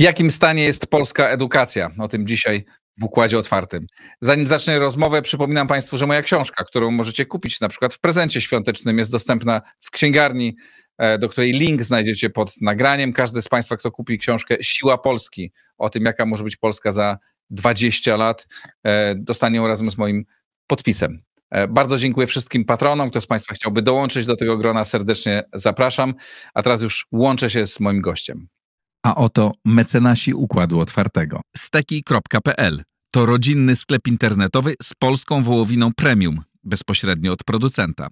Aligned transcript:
Jakim 0.00 0.30
stanie 0.30 0.64
jest 0.64 0.86
polska 0.86 1.28
edukacja? 1.28 1.90
O 1.98 2.08
tym 2.08 2.26
dzisiaj 2.26 2.64
w 3.00 3.04
układzie 3.04 3.38
otwartym. 3.38 3.86
Zanim 4.20 4.46
zacznę 4.46 4.78
rozmowę, 4.78 5.22
przypominam 5.22 5.66
Państwu, 5.68 5.98
że 5.98 6.06
moja 6.06 6.22
książka, 6.22 6.64
którą 6.64 6.90
możecie 6.90 7.26
kupić 7.26 7.60
na 7.60 7.68
przykład 7.68 7.94
w 7.94 8.00
prezencie 8.00 8.40
świątecznym, 8.40 8.98
jest 8.98 9.12
dostępna 9.12 9.62
w 9.80 9.90
księgarni, 9.90 10.56
e, 10.98 11.18
do 11.18 11.28
której 11.28 11.52
link 11.52 11.82
znajdziecie 11.82 12.30
pod 12.30 12.60
nagraniem. 12.60 13.12
Każdy 13.12 13.42
z 13.42 13.48
Państwa, 13.48 13.76
kto 13.76 13.90
kupi 13.90 14.18
książkę 14.18 14.56
Siła 14.62 14.98
Polski, 14.98 15.52
o 15.78 15.90
tym, 15.90 16.04
jaka 16.04 16.26
może 16.26 16.44
być 16.44 16.56
Polska 16.56 16.92
za 16.92 17.18
20 17.50 18.16
lat, 18.16 18.46
e, 18.84 19.14
dostanie 19.14 19.56
ją 19.56 19.66
razem 19.66 19.90
z 19.90 19.98
moim 19.98 20.24
podpisem. 20.66 21.22
E, 21.50 21.68
bardzo 21.68 21.98
dziękuję 21.98 22.26
wszystkim 22.26 22.64
patronom. 22.64 23.10
Kto 23.10 23.20
z 23.20 23.26
Państwa 23.26 23.54
chciałby 23.54 23.82
dołączyć 23.82 24.26
do 24.26 24.36
tego 24.36 24.56
grona, 24.56 24.84
serdecznie 24.84 25.42
zapraszam. 25.54 26.14
A 26.54 26.62
teraz 26.62 26.82
już 26.82 27.06
łączę 27.12 27.50
się 27.50 27.66
z 27.66 27.80
moim 27.80 28.00
gościem. 28.00 28.48
A 29.02 29.14
oto 29.14 29.52
mecenasi 29.64 30.34
Układu 30.34 30.80
Otwartego. 30.80 31.40
Steki.pl 31.56 32.82
to 33.10 33.26
rodzinny 33.26 33.76
sklep 33.76 34.08
internetowy 34.08 34.74
z 34.82 34.94
polską 34.94 35.42
wołowiną 35.42 35.94
premium, 35.94 36.42
bezpośrednio 36.64 37.32
od 37.32 37.44
producenta. 37.44 38.08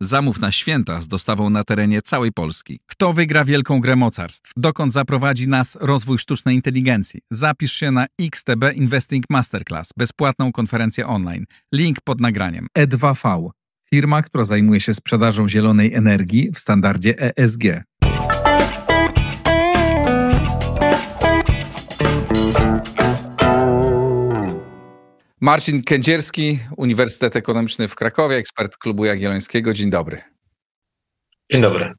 Zamów 0.00 0.40
na 0.40 0.52
święta 0.52 1.02
z 1.02 1.08
dostawą 1.08 1.50
na 1.50 1.64
terenie 1.64 2.02
całej 2.02 2.32
Polski. 2.32 2.80
Kto 2.86 3.12
wygra 3.12 3.44
wielką 3.44 3.80
grę 3.80 3.96
mocarstw? 3.96 4.50
Dokąd 4.56 4.92
zaprowadzi 4.92 5.48
nas 5.48 5.78
rozwój 5.80 6.18
sztucznej 6.18 6.54
inteligencji? 6.54 7.20
Zapisz 7.30 7.72
się 7.72 7.90
na 7.90 8.06
XTB 8.20 8.64
Investing 8.74 9.24
Masterclass, 9.30 9.90
bezpłatną 9.96 10.52
konferencję 10.52 11.06
online. 11.06 11.44
Link 11.72 12.00
pod 12.04 12.20
nagraniem. 12.20 12.66
E2V, 12.78 13.50
firma, 13.90 14.22
która 14.22 14.44
zajmuje 14.44 14.80
się 14.80 14.94
sprzedażą 14.94 15.48
zielonej 15.48 15.94
energii 15.94 16.50
w 16.54 16.58
standardzie 16.58 17.36
ESG. 17.36 17.64
Marcin 25.42 25.82
Kędzierski, 25.82 26.58
Uniwersytet 26.76 27.36
Ekonomiczny 27.36 27.88
w 27.88 27.94
Krakowie, 27.94 28.36
ekspert 28.36 28.76
Klubu 28.76 29.04
Jagiellońskiego. 29.04 29.72
Dzień 29.72 29.90
dobry. 29.90 30.22
Dzień 31.52 31.62
dobry. 31.62 31.92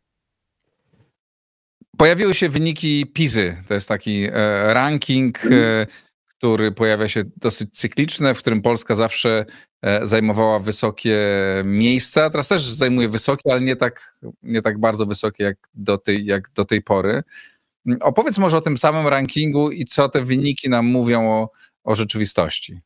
Pojawiły 1.98 2.34
się 2.34 2.50
wyniki 2.50 3.06
PIZY. 3.06 3.64
To 3.68 3.74
jest 3.74 3.88
taki 3.88 4.24
e, 4.24 4.30
ranking, 4.74 5.46
e, 5.46 5.88
który 6.28 6.72
pojawia 6.72 7.08
się 7.08 7.24
dosyć 7.38 7.78
cykliczny, 7.78 8.34
w 8.34 8.40
którym 8.40 8.62
Polska 8.62 8.96
zawsze 8.96 9.46
e, 9.82 10.08
zajmowała 10.08 10.60
wysokie 10.60 11.18
miejsca. 11.66 12.30
Teraz 12.30 12.48
też 12.48 12.62
zajmuje 12.62 13.10
wysokie, 13.10 13.52
ale 13.52 13.62
nie 13.62 13.76
tak, 13.76 14.18
nie 14.44 14.62
tak 14.62 14.80
bardzo 14.80 15.06
wysokie 15.06 15.44
jak 15.44 15.58
do, 15.74 15.98
tej, 15.98 16.26
jak 16.26 16.50
do 16.50 16.66
tej 16.66 16.82
pory. 16.82 17.24
Opowiedz 18.02 18.38
może 18.38 18.58
o 18.58 18.62
tym 18.62 18.78
samym 18.78 19.08
rankingu 19.08 19.72
i 19.72 19.86
co 19.86 20.10
te 20.10 20.22
wyniki 20.22 20.70
nam 20.70 20.86
mówią 20.86 21.32
o, 21.32 21.50
o 21.84 21.96
rzeczywistości. 21.96 22.82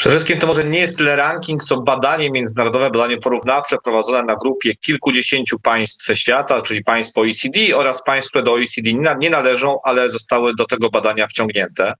Przede 0.00 0.14
wszystkim 0.14 0.38
to 0.38 0.46
może 0.46 0.64
nie 0.64 0.78
jest 0.78 0.98
tyle 0.98 1.16
ranking, 1.16 1.64
co 1.64 1.80
badanie 1.80 2.30
międzynarodowe, 2.30 2.90
badanie 2.90 3.18
porównawcze 3.18 3.76
prowadzone 3.84 4.22
na 4.22 4.36
grupie 4.36 4.76
kilkudziesięciu 4.76 5.58
państw 5.58 6.18
świata, 6.18 6.62
czyli 6.62 6.84
państw 6.84 7.18
OECD 7.18 7.76
oraz 7.76 8.04
państw, 8.04 8.30
które 8.30 8.44
do 8.44 8.52
OECD 8.52 8.92
nie 9.18 9.30
należą, 9.30 9.78
ale 9.84 10.10
zostały 10.10 10.54
do 10.54 10.64
tego 10.66 10.90
badania 10.90 11.26
wciągnięte. 11.26 11.94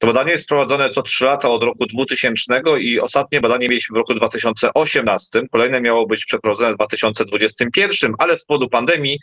To 0.00 0.06
badanie 0.06 0.32
jest 0.32 0.48
prowadzone 0.48 0.90
co 0.90 1.02
trzy 1.02 1.24
lata 1.24 1.48
od 1.48 1.62
roku 1.62 1.86
2000 1.86 2.62
i 2.80 3.00
ostatnie 3.00 3.40
badanie 3.40 3.68
mieliśmy 3.68 3.94
w 3.94 3.96
roku 3.96 4.14
2018. 4.14 5.42
Kolejne 5.52 5.80
miało 5.80 6.06
być 6.06 6.24
przeprowadzone 6.24 6.72
w 6.72 6.76
2021, 6.76 8.14
ale 8.18 8.36
z 8.36 8.46
powodu 8.46 8.68
pandemii 8.68 9.18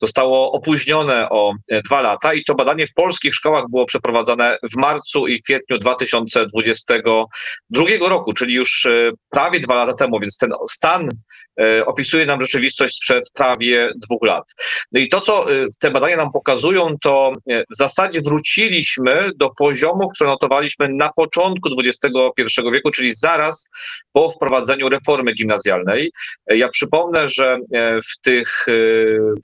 zostało 0.00 0.52
opóźnione 0.52 1.28
o 1.30 1.54
e, 1.70 1.82
dwa 1.82 2.00
lata 2.00 2.34
i 2.34 2.44
to 2.44 2.54
badanie 2.54 2.86
w 2.86 2.94
polskich 2.94 3.34
szkołach 3.34 3.64
było 3.70 3.86
przeprowadzane 3.86 4.58
w 4.72 4.76
marcu 4.76 5.26
i 5.26 5.42
kwietniu 5.42 5.78
2022 5.78 8.08
roku, 8.08 8.32
czyli 8.32 8.54
już 8.54 8.86
e, 8.86 9.10
prawie 9.30 9.60
dwa 9.60 9.74
lata 9.74 9.94
temu, 9.94 10.20
więc 10.20 10.38
ten 10.38 10.50
stan 10.70 11.10
E, 11.49 11.49
opisuje 11.86 12.26
nam 12.26 12.40
rzeczywistość 12.40 12.96
sprzed 12.96 13.30
prawie 13.34 13.92
dwóch 13.96 14.22
lat. 14.22 14.44
No 14.92 15.00
i 15.00 15.08
to, 15.08 15.20
co 15.20 15.52
e, 15.52 15.66
te 15.78 15.90
badania 15.90 16.16
nam 16.16 16.32
pokazują, 16.32 16.96
to 17.02 17.32
e, 17.50 17.62
w 17.62 17.76
zasadzie 17.76 18.20
wróciliśmy 18.20 19.30
do 19.36 19.50
poziomów, 19.50 20.12
które 20.14 20.30
notowaliśmy 20.30 20.88
na 20.88 21.12
początku 21.12 21.68
XXI 21.78 22.60
wieku, 22.72 22.90
czyli 22.90 23.14
zaraz 23.14 23.70
po 24.12 24.30
wprowadzeniu 24.30 24.88
reformy 24.88 25.32
gimnazjalnej. 25.34 26.12
Ja 26.46 26.68
przypomnę, 26.68 27.28
że 27.28 27.58
w, 28.10 28.20
tych, 28.20 28.64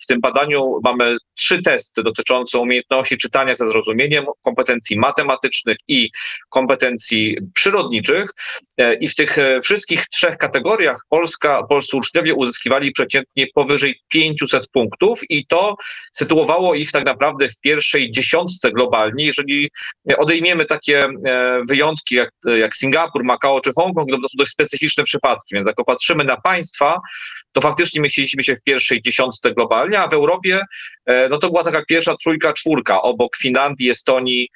w 0.03 0.06
tym 0.09 0.21
badaniu 0.21 0.81
mamy 0.84 1.16
trzy 1.34 1.62
testy 1.62 2.03
dotyczące 2.03 2.59
umiejętności 2.59 3.19
czytania 3.19 3.56
ze 3.56 3.69
zrozumieniem, 3.69 4.25
kompetencji 4.44 4.98
matematycznych 4.98 5.77
i 5.88 6.10
kompetencji 6.48 7.37
przyrodniczych. 7.54 8.31
I 9.00 9.09
w 9.09 9.15
tych 9.15 9.37
wszystkich 9.62 10.09
trzech 10.09 10.38
kategoriach 10.38 11.00
Polska, 11.09 11.62
polscy 11.62 11.97
uczniowie 12.09 12.34
uzyskiwali 12.34 12.93
przeciętnie 12.93 13.47
powyżej 13.55 14.00
500 14.09 14.69
punktów 14.69 15.21
i 15.28 15.47
to 15.47 15.77
sytuowało 16.12 16.75
ich 16.75 16.93
tak 16.93 17.05
naprawdę 17.05 17.49
w 17.49 17.61
pierwszej 17.61 18.11
dziesiątce 18.11 18.72
globalnie. 18.72 19.27
Jeżeli 19.27 19.71
odejmiemy 20.19 20.65
takie 20.65 21.05
e, 21.05 21.61
wyjątki 21.69 22.15
jak, 22.15 22.31
jak 22.59 22.77
Singapur, 22.77 23.25
Makao 23.25 23.61
czy 23.61 23.71
Hongkong, 23.77 24.11
to 24.11 24.16
są 24.16 24.37
dość 24.39 24.53
specyficzne 24.53 25.05
przypadki, 25.05 25.55
więc 25.55 25.66
jak 25.66 25.77
popatrzymy 25.77 26.25
na 26.25 26.37
państwa, 26.37 27.00
to 27.53 27.61
faktycznie 27.61 28.00
mieściliśmy 28.00 28.45
się 28.45 28.56
w 28.56 28.62
pierwszej 28.62 29.03
dziesiątce 29.03 29.55
globalnie, 29.55 30.00
a 30.00 30.09
w 30.09 30.12
Europie 30.12 30.61
e, 31.06 31.28
no 31.28 31.39
to 31.39 31.49
była 31.49 31.65
taka 31.65 31.84
pierwsza 31.84 32.16
trójka, 32.16 32.53
czwórka 32.53 33.03
obok 33.03 33.37
Finlandii, 33.37 33.91
Estonii, 33.91 34.49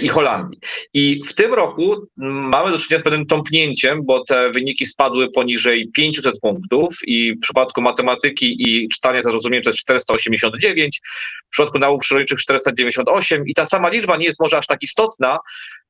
i 0.00 0.08
Holandii. 0.08 0.58
I 0.94 1.22
w 1.26 1.34
tym 1.34 1.54
roku 1.54 2.06
mamy 2.16 2.70
do 2.70 2.78
czynienia 2.78 3.00
z 3.00 3.04
pewnym 3.04 3.26
tąpnięciem, 3.26 4.04
bo 4.04 4.24
te 4.24 4.50
wyniki 4.50 4.86
spadły 4.86 5.32
poniżej 5.32 5.90
500 5.94 6.40
punktów 6.40 6.96
i 7.06 7.34
w 7.34 7.40
przypadku 7.40 7.82
matematyki 7.82 8.56
i 8.58 8.88
czytania 8.88 9.22
zrozumienia 9.22 9.62
to 9.62 9.70
jest 9.70 9.78
489, 9.78 11.00
w 11.46 11.50
przypadku 11.50 11.78
nauk 11.78 12.02
przyrodniczych 12.02 12.38
498 12.38 13.48
i 13.48 13.54
ta 13.54 13.66
sama 13.66 13.88
liczba 13.88 14.16
nie 14.16 14.26
jest 14.26 14.40
może 14.40 14.58
aż 14.58 14.66
tak 14.66 14.82
istotna, 14.82 15.38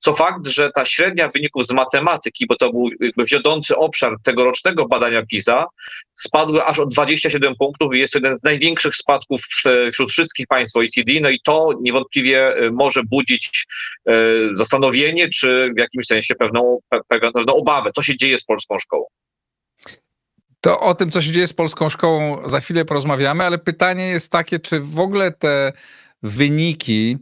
co 0.05 0.15
fakt, 0.15 0.47
że 0.47 0.71
ta 0.71 0.85
średnia 0.85 1.29
wyników 1.29 1.67
z 1.67 1.71
matematyki, 1.71 2.47
bo 2.47 2.57
to 2.57 2.73
był 2.73 2.89
jakby 3.01 3.25
wiodący 3.25 3.77
obszar 3.77 4.17
tegorocznego 4.23 4.89
badania 4.89 5.27
PISA, 5.27 5.67
spadły 6.15 6.65
aż 6.65 6.79
o 6.79 6.87
27 6.87 7.55
punktów 7.57 7.95
i 7.95 7.99
jest 7.99 8.13
to 8.13 8.19
jeden 8.19 8.37
z 8.37 8.43
największych 8.43 8.97
spadków 8.97 9.41
wśród 9.93 10.11
wszystkich 10.11 10.47
państw 10.47 10.77
OECD, 10.77 11.13
no 11.21 11.31
i 11.31 11.41
to 11.45 11.71
niewątpliwie 11.81 12.63
y, 12.63 12.71
może 12.71 13.03
budzić 13.03 13.67
y, 14.09 14.13
zastanowienie, 14.55 15.29
czy 15.29 15.73
w 15.77 15.79
jakimś 15.79 16.07
sensie 16.07 16.35
pewną, 16.35 16.79
pewną 17.09 17.55
obawę, 17.55 17.91
co 17.95 18.03
się 18.03 18.17
dzieje 18.17 18.39
z 18.39 18.45
polską 18.45 18.79
szkołą. 18.79 19.05
To 20.61 20.81
o 20.81 20.95
tym, 20.95 21.11
co 21.11 21.23
się 21.23 21.33
dzieje 21.33 21.47
z 21.47 21.53
polską 21.53 21.89
szkołą, 21.89 22.49
za 22.49 22.61
chwilę 22.61 22.85
porozmawiamy, 22.85 23.45
ale 23.45 23.59
pytanie 23.59 24.07
jest 24.07 24.33
takie, 24.33 24.59
czy 24.59 24.81
w 24.81 25.01
ogóle 25.01 25.33
te 25.33 25.73
wyniki 26.23 27.19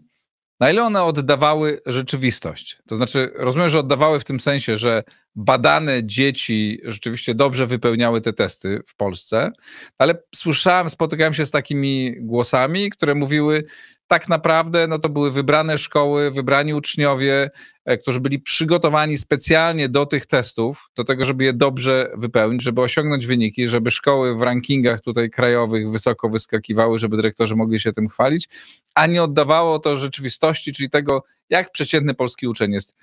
na 0.62 0.70
ile 0.70 0.82
one 0.82 1.02
oddawały 1.02 1.80
rzeczywistość? 1.86 2.78
To 2.86 2.96
znaczy, 2.96 3.30
rozumiem, 3.34 3.68
że 3.68 3.78
oddawały 3.78 4.20
w 4.20 4.24
tym 4.24 4.40
sensie, 4.40 4.76
że 4.76 5.02
badane 5.34 6.06
dzieci 6.06 6.80
rzeczywiście 6.84 7.34
dobrze 7.34 7.66
wypełniały 7.66 8.20
te 8.20 8.32
testy 8.32 8.80
w 8.86 8.96
Polsce, 8.96 9.52
ale 9.98 10.22
słyszałem, 10.34 10.90
spotykałem 10.90 11.34
się 11.34 11.46
z 11.46 11.50
takimi 11.50 12.14
głosami, 12.20 12.90
które 12.90 13.14
mówiły, 13.14 13.64
tak 14.12 14.28
naprawdę 14.28 14.86
no 14.86 14.98
to 14.98 15.08
były 15.08 15.30
wybrane 15.30 15.78
szkoły, 15.78 16.30
wybrani 16.30 16.74
uczniowie, 16.74 17.50
e, 17.84 17.96
którzy 17.96 18.20
byli 18.20 18.40
przygotowani 18.40 19.18
specjalnie 19.18 19.88
do 19.88 20.06
tych 20.06 20.26
testów, 20.26 20.90
do 20.96 21.04
tego, 21.04 21.24
żeby 21.24 21.44
je 21.44 21.52
dobrze 21.52 22.10
wypełnić, 22.16 22.62
żeby 22.62 22.80
osiągnąć 22.80 23.26
wyniki, 23.26 23.68
żeby 23.68 23.90
szkoły 23.90 24.36
w 24.36 24.42
rankingach 24.42 25.00
tutaj 25.00 25.30
krajowych 25.30 25.90
wysoko 25.90 26.28
wyskakiwały, 26.28 26.98
żeby 26.98 27.16
dyrektorzy 27.16 27.56
mogli 27.56 27.80
się 27.80 27.92
tym 27.92 28.08
chwalić, 28.08 28.48
a 28.94 29.06
nie 29.06 29.22
oddawało 29.22 29.78
to 29.78 29.96
rzeczywistości, 29.96 30.72
czyli 30.72 30.90
tego, 30.90 31.24
jak 31.50 31.72
przeciętny 31.72 32.14
polski 32.14 32.46
uczeń 32.46 32.72
jest 32.72 32.96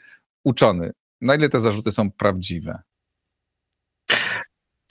uczony. 0.44 0.92
Na 1.22 1.36
ile 1.36 1.50
te 1.50 1.60
zarzuty 1.60 1.92
są 1.92 2.12
prawdziwe? 2.12 2.80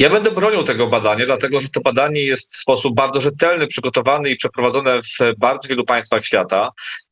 Ja 0.01 0.11
będę 0.11 0.31
bronił 0.31 0.63
tego 0.63 0.87
badania, 0.87 1.27
dlatego 1.27 1.61
że 1.61 1.69
to 1.69 1.81
badanie 1.81 2.23
jest 2.25 2.55
w 2.55 2.59
sposób 2.59 2.95
bardzo 2.95 3.21
rzetelny 3.21 3.67
przygotowany 3.67 4.31
i 4.31 4.37
przeprowadzone 4.37 5.01
w 5.03 5.39
bardzo 5.39 5.69
wielu 5.69 5.85
państwach 5.85 6.25
świata. 6.25 6.71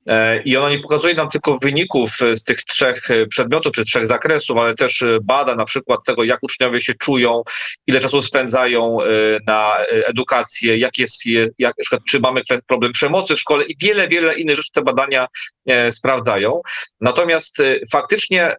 E, 0.09 0.43
I 0.43 0.57
ono 0.57 0.71
nie 0.71 0.79
pokazuje 0.79 1.15
nam 1.15 1.29
tylko 1.29 1.59
wyników 1.59 2.11
z 2.35 2.45
tych 2.45 2.65
trzech 2.65 3.09
przedmiotów 3.29 3.73
czy 3.73 3.85
trzech 3.85 4.07
zakresów, 4.07 4.59
ale 4.59 4.75
też 4.75 5.05
bada 5.23 5.57
na 5.57 5.65
przykład 5.65 6.01
tego, 6.07 6.25
jak 6.25 6.39
uczniowie 6.43 6.81
się 6.81 6.95
czują, 6.95 7.43
ile 7.87 8.01
czasu 8.01 8.23
spędzają 8.23 9.03
e, 9.03 9.07
na 9.47 9.77
edukację, 10.07 10.79
jak 10.79 10.99
jest, 10.99 11.27
jak, 11.59 11.75
czy 12.09 12.21
mamy 12.21 12.43
problem 12.67 12.93
przemocy 12.93 13.37
w 13.37 13.41
szkole 13.41 13.65
i 13.65 13.77
wiele, 13.81 14.09
wiele 14.09 14.35
innych 14.35 14.57
rzeczy 14.57 14.73
te 14.73 14.83
badania 14.83 15.27
e, 15.67 15.93
sprawdzają. 15.93 16.61
Natomiast 17.01 17.59
faktycznie 17.93 18.57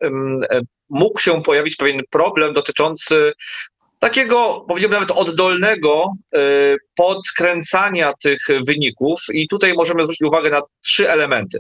mógł 0.90 1.20
się 1.20 1.44
pojawić 1.44 1.76
pewien 1.76 2.02
problem 2.10 2.54
dotyczący 2.54 3.34
takiego, 4.00 4.66
powiedziałbym 4.68 5.00
nawet 5.00 5.18
oddolnego 5.18 6.14
y, 6.36 6.78
podkręcania 6.96 8.14
tych 8.24 8.40
wyników 8.68 9.22
i 9.34 9.48
tutaj 9.48 9.74
możemy 9.74 10.04
zwrócić 10.04 10.22
uwagę 10.22 10.50
na 10.50 10.62
trzy 10.84 11.10
elementy. 11.10 11.60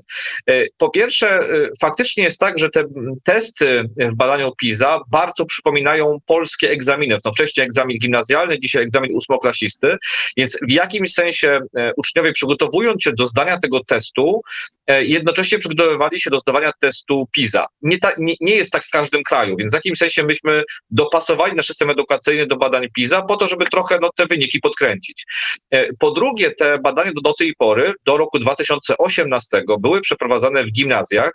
Y, 0.49 0.67
po 0.77 0.89
pierwsze, 0.89 1.39
y, 1.39 1.69
faktycznie 1.81 2.23
jest 2.23 2.39
tak, 2.39 2.59
że 2.59 2.69
te 2.69 2.83
testy 3.23 3.83
w 3.99 4.15
badaniu 4.15 4.51
PISA 4.57 4.99
bardzo 5.11 5.45
przypominają 5.45 6.17
polskie 6.25 6.71
egzaminy. 6.71 7.17
No 7.25 7.31
wcześniej 7.31 7.65
egzamin 7.65 7.97
gimnazjalny, 7.97 8.59
dzisiaj 8.59 8.83
egzamin 8.83 9.15
ósmoklasisty, 9.15 9.95
więc 10.37 10.57
w 10.69 10.71
jakimś 10.71 11.13
sensie 11.13 11.59
uczniowie 11.97 12.31
przygotowując 12.31 13.03
się 13.03 13.11
do 13.13 13.27
zdania 13.27 13.59
tego 13.59 13.83
testu, 13.83 14.41
jednocześnie 14.87 15.59
przygotowywali 15.59 16.19
się 16.19 16.29
do 16.29 16.39
zdawania 16.39 16.71
testu 16.79 17.27
PISA. 17.31 17.65
Nie, 17.81 17.97
ta, 17.97 18.11
nie, 18.17 18.33
nie 18.41 18.55
jest 18.55 18.71
tak 18.71 18.83
w 18.83 18.89
każdym 18.89 19.23
kraju, 19.23 19.55
więc 19.57 19.71
w 19.71 19.75
jakimś 19.75 19.97
sensie 19.97 20.23
myśmy 20.23 20.63
dopasowali 20.89 21.55
nasz 21.55 21.67
system 21.67 21.89
edukacyjny 21.89 22.26
do 22.47 22.55
badań 22.55 22.87
PISA, 22.95 23.21
po 23.21 23.37
to, 23.37 23.47
żeby 23.47 23.65
trochę 23.65 23.99
no, 24.01 24.09
te 24.15 24.25
wyniki 24.25 24.59
podkręcić. 24.59 25.25
E, 25.71 25.93
po 25.93 26.11
drugie, 26.11 26.51
te 26.51 26.79
badania 26.79 27.11
do, 27.15 27.21
do 27.21 27.33
tej 27.33 27.53
pory, 27.57 27.93
do 28.05 28.17
roku 28.17 28.39
2018, 28.39 29.63
były 29.79 30.01
przeprowadzane 30.01 30.63
w 30.63 30.71
gimnazjach, 30.71 31.31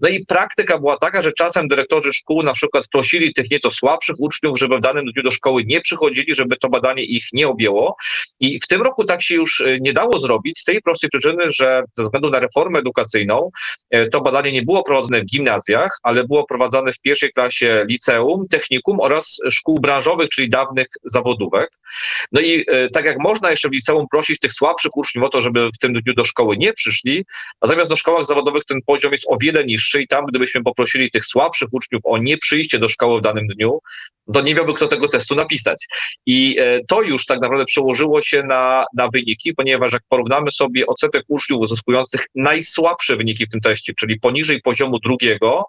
no 0.00 0.08
i 0.08 0.26
praktyka 0.26 0.78
była 0.78 0.96
taka, 0.96 1.22
że 1.22 1.32
czasem 1.32 1.68
dyrektorzy 1.68 2.12
szkół 2.12 2.42
na 2.42 2.52
przykład 2.52 2.88
prosili 2.88 3.34
tych 3.34 3.50
nieco 3.50 3.70
słabszych 3.70 4.16
uczniów, 4.18 4.58
żeby 4.58 4.76
w 4.76 4.80
danym 4.80 5.04
dniu 5.04 5.22
do 5.22 5.30
szkoły 5.30 5.62
nie 5.66 5.80
przychodzili, 5.80 6.34
żeby 6.34 6.56
to 6.56 6.68
badanie 6.68 7.04
ich 7.04 7.24
nie 7.32 7.48
objęło. 7.48 7.96
I 8.40 8.60
w 8.60 8.66
tym 8.66 8.82
roku 8.82 9.04
tak 9.04 9.22
się 9.22 9.34
już 9.34 9.60
e, 9.60 9.78
nie 9.80 9.92
dało 9.92 10.20
zrobić 10.20 10.60
z 10.60 10.64
tej 10.64 10.82
prostej 10.82 11.10
przyczyny, 11.10 11.52
że 11.52 11.82
ze 11.92 12.02
względu 12.02 12.30
na 12.30 12.40
reformę 12.40 12.78
edukacyjną 12.78 13.50
e, 13.90 14.06
to 14.08 14.20
badanie 14.20 14.52
nie 14.52 14.62
było 14.62 14.84
prowadzone 14.84 15.20
w 15.20 15.24
gimnazjach, 15.24 15.98
ale 16.02 16.24
było 16.24 16.46
prowadzone 16.46 16.92
w 16.92 17.00
pierwszej 17.00 17.32
klasie 17.32 17.84
liceum, 17.88 18.48
technikum 18.50 19.00
oraz 19.00 19.38
szkół 19.50 19.78
branżowych, 19.80 20.28
czyli 20.34 20.50
dawnych 20.50 20.86
zawodówek. 21.04 21.70
No 22.32 22.40
i 22.40 22.64
e, 22.68 22.88
tak 22.88 23.04
jak 23.04 23.18
można 23.18 23.50
jeszcze 23.50 23.68
w 23.68 23.72
liceum 23.72 24.06
prosić 24.10 24.40
tych 24.40 24.52
słabszych 24.52 24.96
uczniów 24.96 25.24
o 25.24 25.28
to, 25.28 25.42
żeby 25.42 25.68
w 25.74 25.78
tym 25.78 25.92
dniu 25.92 26.14
do 26.14 26.24
szkoły 26.24 26.56
nie 26.56 26.72
przyszli, 26.72 27.24
natomiast 27.62 27.90
do 27.90 27.96
szkołach 27.96 28.26
zawodowych 28.26 28.64
ten 28.64 28.78
poziom 28.86 29.12
jest 29.12 29.24
o 29.28 29.36
wiele 29.40 29.64
niższy 29.64 30.02
i 30.02 30.08
tam 30.08 30.26
gdybyśmy 30.26 30.62
poprosili 30.62 31.10
tych 31.10 31.24
słabszych 31.24 31.68
uczniów 31.72 32.02
o 32.04 32.18
nie 32.18 32.38
przyjście 32.38 32.78
do 32.78 32.88
szkoły 32.88 33.18
w 33.18 33.22
danym 33.22 33.46
dniu, 33.46 33.80
to 34.32 34.40
nie 34.40 34.54
miałby 34.54 34.74
kto 34.74 34.88
tego 34.88 35.08
testu 35.08 35.34
napisać. 35.34 35.86
I 36.26 36.56
e, 36.60 36.80
to 36.88 37.02
już 37.02 37.26
tak 37.26 37.40
naprawdę 37.40 37.64
przełożyło 37.64 38.22
się 38.22 38.42
na, 38.42 38.84
na 38.96 39.08
wyniki, 39.12 39.54
ponieważ 39.54 39.92
jak 39.92 40.02
porównamy 40.08 40.50
sobie 40.50 40.86
odsetek 40.86 41.24
uczniów 41.28 41.60
uzyskujących 41.60 42.26
najsłabsze 42.34 43.16
wyniki 43.16 43.46
w 43.46 43.48
tym 43.48 43.60
teście, 43.60 43.92
czyli 43.94 44.20
poniżej 44.20 44.60
poziomu 44.60 44.98
drugiego, 44.98 45.64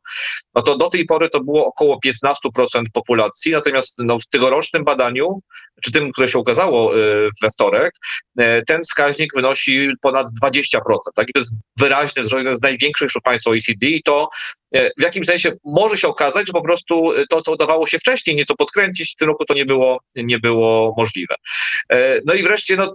no 0.56 0.62
to 0.62 0.78
do 0.78 0.90
tej 0.90 1.06
pory 1.06 1.30
to 1.30 1.40
było 1.40 1.66
około 1.66 2.00
15% 2.06 2.84
populacji, 2.94 3.52
natomiast 3.52 4.00
no, 4.00 4.20
w 4.20 4.28
tegorocznym 4.28 4.84
badaniu, 4.84 5.40
czy 5.82 5.92
tym, 5.92 6.12
które 6.12 6.30
się 6.30 6.40
ukazało 6.40 6.98
e, 6.98 7.00
we 7.42 7.50
wtorek, 7.54 7.92
e, 8.38 8.62
ten 8.62 8.84
wskaźnik 8.84 9.32
wynosi 9.36 9.90
ponad 10.02 10.28
20%. 10.44 10.80
Tak? 11.16 11.30
I 11.30 11.34
to 11.34 11.40
jest 11.40 11.56
wyraźny, 11.80 12.24
że 12.24 12.38
jeden 12.38 12.58
z 12.58 12.62
największych 12.62 13.10
wśród 13.10 13.24
państw 13.24 13.48
OECD 13.48 13.86
i 13.86 14.04
to 14.04 14.30
w 15.00 15.02
jakimś 15.02 15.28
sensie 15.28 15.52
może 15.66 15.98
się 15.98 16.08
okazać, 16.08 16.48
że 16.48 16.54
po 16.54 16.62
prostu 16.62 17.10
to, 17.30 17.42
co 17.42 17.52
udawało 17.52 17.88
się 17.88 18.00
wcześniej 18.00 18.36
nieco 18.46 18.56
podkręcić, 18.56 19.14
w 19.14 19.16
tym 19.16 19.28
roku 19.28 19.46
to 19.46 19.54
nie 19.54 19.66
było, 19.66 20.00
nie 20.16 20.40
było 20.40 20.94
możliwe. 20.98 21.36
E, 21.90 22.22
no 22.26 22.34
i 22.34 22.44
wreszcie 22.44 22.76
no, 22.76 22.94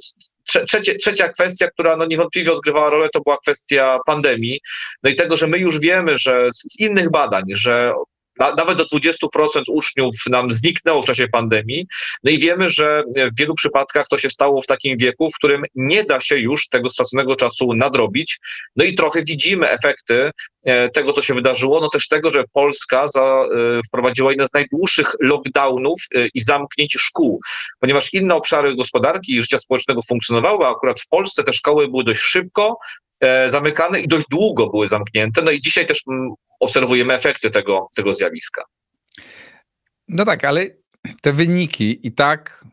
trzecie, 0.67 0.95
trzecia 0.95 1.29
kwestia, 1.29 1.71
która 1.71 1.97
no, 1.97 2.07
niewątpliwie 2.07 2.53
odgrywała 2.53 2.91
rolę, 2.91 3.09
to 3.13 3.21
była 3.21 3.37
kwestia 3.37 3.99
pandemii. 4.07 4.61
No 5.03 5.11
i 5.11 5.17
tego, 5.17 5.37
że 5.37 5.47
my 5.47 5.59
już 5.59 5.81
wiemy, 5.81 6.19
że 6.19 6.49
z 6.53 6.81
innych 6.81 7.11
badań, 7.11 7.45
że 7.49 7.93
nawet 8.39 8.79
do 8.79 8.85
20% 8.85 9.63
uczniów 9.69 10.15
nam 10.27 10.51
zniknęło 10.51 11.03
w 11.03 11.07
czasie 11.07 11.29
pandemii. 11.29 11.87
No 12.25 12.31
i 12.31 12.39
wiemy, 12.39 12.71
że 12.71 13.03
w 13.17 13.39
wielu 13.39 13.55
przypadkach 13.55 14.09
to 14.09 14.19
się 14.19 14.31
stało 14.31 14.63
w 14.63 14.67
takim 14.67 14.99
wieku, 14.99 15.31
w 15.31 15.35
którym 15.35 15.63
nie 15.75 16.05
da 16.05 16.21
się 16.21 16.39
już 16.39 16.69
tego 16.69 16.91
straconego 16.91 17.37
czasu 17.37 17.75
nadrobić. 17.75 18.39
No 18.77 18.85
i 18.85 18.95
trochę 18.95 19.23
widzimy 19.23 19.71
efekty 19.71 20.31
e, 20.67 20.89
tego, 20.89 21.13
co 21.13 21.23
się 21.23 21.35
wydarzyło, 21.35 21.81
no 21.81 21.89
też 21.89 22.09
tego, 22.09 22.31
że 22.31 22.45
Polska 22.53 23.09
za, 23.09 23.21
e, 23.21 23.81
wprowadziła 23.89 24.31
jeden 24.31 24.49
z 24.49 24.55
najdłuższych 24.55 25.13
lockdownów 25.21 26.01
e, 26.15 26.29
i 26.35 26.41
zamknięć 26.41 26.97
szkół, 26.99 27.41
ponieważ 27.81 28.15
inne 28.15 28.35
obszary 28.35 28.77
gospodarki 28.77 29.35
i 29.35 29.41
życia 29.41 29.59
społecznego 29.59 30.03
funkcjonowały, 30.03 30.67
a 30.67 30.71
akurat 30.71 31.01
w 31.01 31.09
Polsce 31.09 31.45
te 31.45 31.53
szkoły 31.53 31.89
były 31.89 32.05
dość 32.05 32.21
szybko 32.21 32.79
zamykane 33.49 34.01
i 34.01 34.09
dość 34.09 34.27
długo 34.31 34.71
były 34.71 34.89
zamknięte. 34.89 35.43
No 35.43 35.51
i 35.51 35.61
dzisiaj 35.61 35.87
też 35.87 36.03
mm, 36.09 36.31
obserwujemy 36.61 37.15
efekty 37.15 37.51
tego, 37.51 37.89
tego 37.97 38.15
zjawiska. 38.15 38.63
No 40.09 40.25
tak, 40.25 40.45
ale 40.45 40.67
te 41.23 41.33
wyniki 41.33 42.07
i 42.07 42.13
tak 42.13 42.65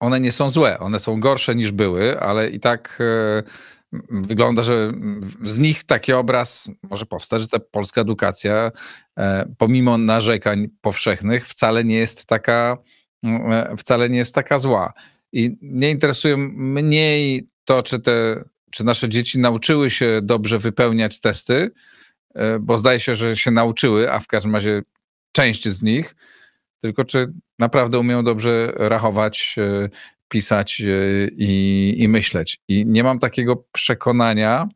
one 0.00 0.20
nie 0.20 0.32
są 0.32 0.48
złe. 0.48 0.78
One 0.78 1.00
są 1.00 1.20
gorsze 1.20 1.54
niż 1.54 1.72
były, 1.72 2.20
ale 2.20 2.48
i 2.50 2.60
tak 2.60 2.98
e, 3.00 3.42
wygląda, 4.10 4.62
że 4.62 4.92
z 5.42 5.58
nich 5.58 5.84
taki 5.84 6.12
obraz 6.12 6.70
może 6.82 7.06
powstać, 7.06 7.42
że 7.42 7.48
ta 7.48 7.58
polska 7.58 8.00
edukacja, 8.00 8.70
e, 9.18 9.54
pomimo 9.58 9.98
narzekań 9.98 10.68
powszechnych, 10.80 11.46
wcale 11.46 11.84
nie 11.84 11.96
jest 11.96 12.26
taka, 12.26 12.78
e, 13.26 13.76
wcale 13.76 14.08
nie 14.08 14.18
jest 14.18 14.34
taka 14.34 14.58
zła. 14.58 14.92
I 15.32 15.56
nie 15.62 15.90
interesuje 15.90 16.36
mniej 16.36 17.46
to, 17.64 17.82
czy 17.82 18.00
te 18.00 18.44
czy 18.70 18.84
nasze 18.84 19.08
dzieci 19.08 19.38
nauczyły 19.38 19.90
się 19.90 20.20
dobrze 20.22 20.58
wypełniać 20.58 21.20
testy, 21.20 21.70
E, 22.38 22.58
bo 22.58 22.78
zdaje 22.78 23.00
się, 23.00 23.14
że 23.14 23.36
się 23.36 23.50
nauczyły, 23.50 24.12
a 24.12 24.20
w 24.20 24.26
każdym 24.26 24.54
razie 24.54 24.82
część 25.32 25.68
z 25.68 25.82
nich, 25.82 26.16
tylko 26.80 27.04
czy 27.04 27.32
naprawdę 27.58 27.98
umieją 27.98 28.24
dobrze 28.24 28.72
rachować, 28.76 29.56
e, 29.58 29.88
pisać 30.28 30.80
e, 30.80 30.84
i, 31.28 31.94
i 31.98 32.08
myśleć. 32.08 32.60
I 32.68 32.86
nie 32.86 33.04
mam 33.04 33.18
takiego 33.18 33.64
przekonania, 33.72 34.68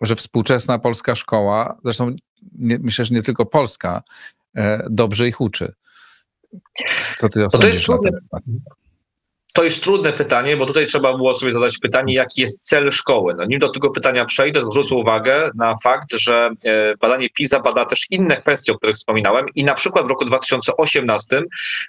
że 0.00 0.16
współczesna 0.16 0.78
polska 0.78 1.14
szkoła, 1.14 1.78
zresztą 1.84 2.16
nie, 2.52 2.78
myślę, 2.78 3.04
że 3.04 3.14
nie 3.14 3.22
tylko 3.22 3.46
polska, 3.46 4.02
dobrze 4.90 5.28
ich 5.28 5.40
uczy. 5.40 5.72
Co 7.16 7.28
ty 7.28 7.40
na 7.40 7.48
ten 7.48 7.60
temat? 7.98 8.42
To 9.60 9.64
jest 9.64 9.82
trudne 9.82 10.12
pytanie, 10.12 10.56
bo 10.56 10.66
tutaj 10.66 10.86
trzeba 10.86 11.16
było 11.16 11.34
sobie 11.34 11.52
zadać 11.52 11.78
pytanie, 11.78 12.14
jaki 12.14 12.40
jest 12.40 12.62
cel 12.68 12.92
szkoły. 12.92 13.34
No, 13.38 13.44
nim 13.44 13.58
do 13.58 13.68
tego 13.68 13.90
pytania 13.90 14.24
przejdę, 14.24 14.60
zwrócę 14.60 14.94
uwagę 14.94 15.50
na 15.54 15.76
fakt, 15.82 16.12
że 16.12 16.50
e, 16.64 16.94
badanie 16.96 17.30
PISA 17.30 17.60
bada 17.60 17.84
też 17.84 18.06
inne 18.10 18.36
kwestie, 18.36 18.72
o 18.72 18.76
których 18.76 18.96
wspominałem 18.96 19.46
i 19.54 19.64
na 19.64 19.74
przykład 19.74 20.04
w 20.04 20.08
roku 20.08 20.24
2018 20.24 21.42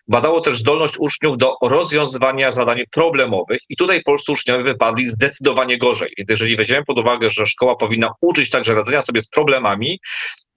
badało 0.07 0.41
też 0.41 0.60
zdolność 0.60 0.96
uczniów 1.00 1.38
do 1.38 1.55
rozwiązywania 1.62 2.51
zadań 2.51 2.84
problemowych 2.91 3.60
i 3.69 3.75
tutaj 3.75 4.03
polscy 4.03 4.31
uczniowie 4.31 4.63
wypadli 4.63 5.10
zdecydowanie 5.10 5.77
gorzej. 5.77 6.13
Więc 6.17 6.29
jeżeli 6.29 6.55
weźmiemy 6.55 6.86
pod 6.86 7.00
uwagę, 7.00 7.31
że 7.31 7.46
szkoła 7.46 7.75
powinna 7.75 8.10
uczyć 8.22 8.50
także 8.50 8.75
radzenia 8.75 9.01
sobie 9.01 9.22
z 9.22 9.29
problemami, 9.29 10.00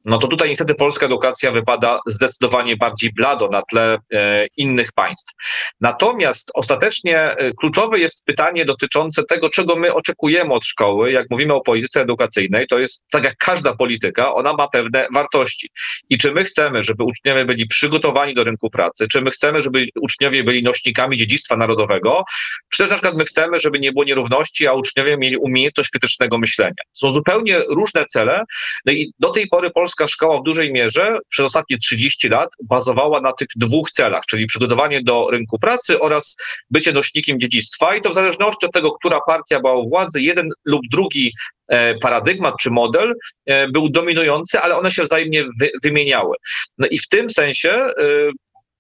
no 0.05 0.19
to 0.19 0.29
tutaj 0.29 0.49
niestety 0.49 0.75
polska 0.75 1.07
edukacja 1.07 1.53
wypada 1.53 2.01
zdecydowanie 2.07 2.77
bardziej 2.77 3.13
blado 3.13 3.49
na 3.49 3.63
tle 3.63 3.99
e, 4.13 4.47
innych 4.57 4.93
państw. 4.93 5.35
Natomiast 5.81 6.51
ostatecznie 6.55 7.19
e, 7.21 7.53
kluczowe 7.53 7.99
jest 7.99 8.25
pytanie 8.25 8.65
dotyczące 8.65 9.25
tego, 9.25 9.51
czego 9.51 9.77
my 9.77 9.95
oczekujemy 9.95 10.55
od 10.55 10.67
szkoły. 10.67 11.13
Jak 11.13 11.27
mówimy 11.31 11.55
o 11.55 11.61
polityce 11.61 12.01
edukacyjnej, 12.01 12.67
to 12.67 12.79
jest 12.79 13.05
tak 13.11 13.25
jak 13.25 13.37
każda 13.37 13.77
polityka, 13.77 14.35
ona 14.35 14.53
ma 14.53 14.69
pewne 14.69 15.07
wartości. 15.15 15.69
I 16.11 16.19
czy 16.19 16.33
my 16.33 16.45
chcemy, 16.45 16.85
żeby 16.85 17.05
uczniowie 17.05 17.45
byli 17.45 17.67
przygotowani 17.67 18.35
do 18.35 18.45
rynku 18.45 18.71
pracy, 18.71 19.07
czy 19.09 19.21
my 19.21 19.31
chcemy, 19.31 19.63
żeby 19.63 19.87
uczniowie 20.01 20.45
byli 20.45 20.63
nośnikami 20.63 21.17
dziedzictwa 21.17 21.57
narodowego, 21.57 22.25
czy 22.71 22.83
też 22.83 22.91
na 22.91 22.97
przykład 22.97 23.17
my 23.17 23.25
chcemy, 23.25 23.61
żeby 23.61 23.81
nie 23.81 23.93
było 23.93 24.05
nierówności, 24.05 24.67
a 24.67 24.73
uczniowie 24.73 25.17
mieli 25.17 25.37
umiejętność 25.37 25.91
krytycznego 25.91 26.39
myślenia. 26.39 26.75
Są 26.93 27.11
zupełnie 27.11 27.59
różne 27.69 28.05
cele. 28.05 28.41
No 28.87 28.93
i 28.93 29.13
do 29.19 29.31
tej 29.31 29.49
pory 29.49 29.71
Polska 29.71 29.94
polska 29.95 30.09
szkoła 30.15 30.41
w 30.41 30.43
dużej 30.43 30.73
mierze 30.73 31.19
przez 31.29 31.47
ostatnie 31.47 31.79
30 31.79 32.29
lat 32.29 32.49
bazowała 32.63 33.21
na 33.21 33.33
tych 33.33 33.49
dwóch 33.57 33.91
celach, 33.91 34.23
czyli 34.29 34.47
przygotowanie 34.47 35.03
do 35.03 35.31
rynku 35.31 35.59
pracy 35.59 36.01
oraz 36.01 36.37
bycie 36.71 36.93
nośnikiem 36.93 37.41
dziedzictwa. 37.41 37.97
I 37.97 38.01
to 38.01 38.11
w 38.11 38.15
zależności 38.15 38.67
od 38.67 38.73
tego, 38.73 38.93
która 38.93 39.21
partia 39.27 39.61
była 39.61 39.75
u 39.75 39.89
władzy, 39.89 40.23
jeden 40.23 40.49
lub 40.65 40.83
drugi 40.93 41.33
e, 41.69 41.95
paradygmat 41.95 42.55
czy 42.61 42.71
model 42.71 43.15
e, 43.47 43.69
był 43.69 43.89
dominujący, 43.89 44.61
ale 44.61 44.77
one 44.77 44.91
się 44.91 45.03
wzajemnie 45.03 45.45
wymieniały. 45.83 46.37
No 46.79 46.87
i 46.91 46.99
w 46.99 47.09
tym 47.09 47.31
sensie 47.31 47.71
e, 47.71 47.93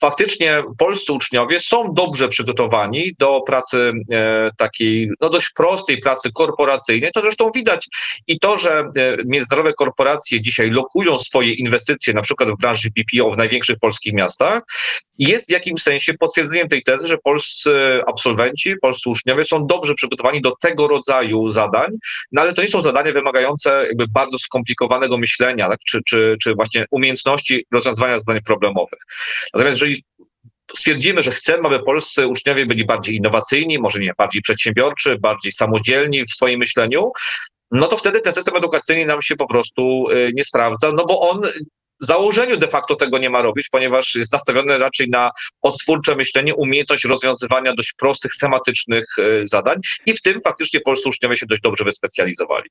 faktycznie 0.00 0.62
polscy 0.78 1.12
uczniowie 1.12 1.60
są 1.60 1.94
dobrze 1.94 2.28
przygotowani 2.28 3.14
do 3.18 3.40
pracy 3.46 3.92
e, 4.12 4.50
takiej, 4.56 5.10
no 5.20 5.30
dość 5.30 5.48
prostej 5.56 5.98
pracy 5.98 6.32
korporacyjnej. 6.32 7.10
To 7.12 7.20
zresztą 7.20 7.50
widać 7.54 7.88
i 8.26 8.38
to, 8.38 8.58
że 8.58 8.78
e, 8.96 9.16
międzynarodowe 9.24 9.74
korporacje 9.74 10.40
dzisiaj 10.40 10.70
lokują 10.70 11.18
swoje 11.18 11.52
inwestycje, 11.52 12.14
na 12.14 12.22
przykład 12.22 12.50
w 12.50 12.60
branży 12.60 12.88
BPO 12.90 13.30
w 13.30 13.36
największych 13.36 13.78
polskich 13.78 14.12
miastach, 14.12 14.62
jest 15.18 15.48
w 15.48 15.52
jakimś 15.52 15.82
sensie 15.82 16.14
potwierdzeniem 16.14 16.68
tej 16.68 16.82
tezy, 16.82 17.06
że 17.06 17.18
polscy 17.18 18.00
absolwenci, 18.06 18.74
polscy 18.82 19.10
uczniowie 19.10 19.44
są 19.44 19.66
dobrze 19.66 19.94
przygotowani 19.94 20.40
do 20.40 20.52
tego 20.60 20.88
rodzaju 20.88 21.50
zadań, 21.50 21.90
no 22.32 22.42
ale 22.42 22.52
to 22.52 22.62
nie 22.62 22.68
są 22.68 22.82
zadania 22.82 23.12
wymagające 23.12 23.86
jakby 23.86 24.08
bardzo 24.08 24.38
skomplikowanego 24.38 25.18
myślenia, 25.18 25.68
tak? 25.68 25.80
czy, 25.86 26.00
czy, 26.06 26.36
czy 26.42 26.54
właśnie 26.54 26.86
umiejętności 26.90 27.64
rozwiązywania 27.72 28.18
zadań 28.18 28.42
problemowych. 28.42 28.98
Natomiast 29.54 29.84
jeżeli 29.85 30.03
stwierdzimy, 30.76 31.23
że 31.23 31.31
chcemy, 31.31 31.67
aby 31.67 31.83
polscy 31.83 32.26
uczniowie 32.26 32.67
byli 32.67 32.85
bardziej 32.85 33.17
innowacyjni, 33.17 33.79
może 33.79 33.99
nie, 33.99 34.12
bardziej 34.19 34.43
przedsiębiorczy, 34.43 35.19
bardziej 35.21 35.53
samodzielni 35.53 36.25
w 36.25 36.31
swoim 36.31 36.59
myśleniu, 36.59 37.12
no 37.71 37.87
to 37.87 37.97
wtedy 37.97 38.21
ten 38.21 38.33
system 38.33 38.57
edukacyjny 38.57 39.07
nam 39.07 39.23
się 39.23 39.37
po 39.37 39.47
prostu 39.47 40.11
y, 40.11 40.33
nie 40.35 40.45
sprawdza, 40.45 40.93
no 40.93 41.07
bo 41.07 41.31
on 41.31 41.43
w 42.03 42.07
założeniu 42.07 42.57
de 42.57 42.69
facto 42.69 42.97
tego 42.97 43.19
nie 43.19 43.31
ma 43.31 43.43
robić, 43.43 43.69
ponieważ 43.69 44.14
jest 44.14 44.33
nastawiony 44.33 44.79
raczej 44.79 45.09
na 45.11 45.31
odtwórcze 45.62 46.17
myślenie, 46.17 46.55
umiejętność 46.55 47.05
rozwiązywania 47.05 47.75
dość 47.75 47.93
prostych, 47.99 48.35
schematycznych 48.35 49.05
y, 49.19 49.47
zadań 49.47 49.81
i 50.07 50.14
w 50.14 50.23
tym 50.23 50.41
faktycznie 50.45 50.81
polscy 50.81 51.09
uczniowie 51.09 51.37
się 51.37 51.47
dość 51.47 51.62
dobrze 51.62 51.85
wyspecjalizowali. 51.85 52.71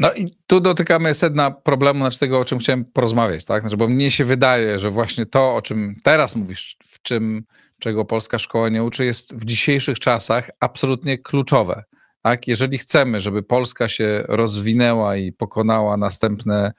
No 0.00 0.12
i 0.12 0.36
tu 0.46 0.60
dotykamy 0.60 1.14
sedna 1.14 1.50
problemu, 1.50 1.98
znaczy 1.98 2.18
tego, 2.18 2.40
o 2.40 2.44
czym 2.44 2.58
chciałem 2.58 2.84
porozmawiać, 2.84 3.44
tak? 3.44 3.62
Znaczy, 3.62 3.76
bo 3.76 3.88
mnie 3.88 4.10
się 4.10 4.24
wydaje, 4.24 4.78
że 4.78 4.90
właśnie 4.90 5.26
to, 5.26 5.54
o 5.54 5.62
czym 5.62 5.96
teraz 6.02 6.36
mówisz, 6.36 6.76
w 6.86 7.02
czym, 7.02 7.44
czego 7.78 8.04
polska 8.04 8.38
szkoła 8.38 8.68
nie 8.68 8.84
uczy, 8.84 9.04
jest 9.04 9.36
w 9.36 9.44
dzisiejszych 9.44 9.98
czasach 9.98 10.50
absolutnie 10.60 11.18
kluczowe. 11.18 11.84
Tak? 12.22 12.48
Jeżeli 12.48 12.78
chcemy, 12.78 13.20
żeby 13.20 13.42
Polska 13.42 13.88
się 13.88 14.24
rozwinęła 14.28 15.16
i 15.16 15.32
pokonała 15.32 15.96
następne, 15.96 16.72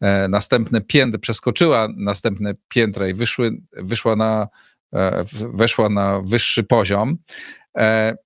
e, 0.00 0.28
następne 0.28 0.80
piętra, 0.80 1.20
przeskoczyła 1.20 1.88
następne 1.96 2.54
piętra 2.68 3.08
i 3.08 3.14
wyszły, 3.14 3.50
wyszła 3.72 4.16
na, 4.16 4.48
e, 4.94 5.24
weszła 5.54 5.88
na 5.88 6.20
wyższy 6.20 6.64
poziom, 6.64 7.16
e, 7.78 8.16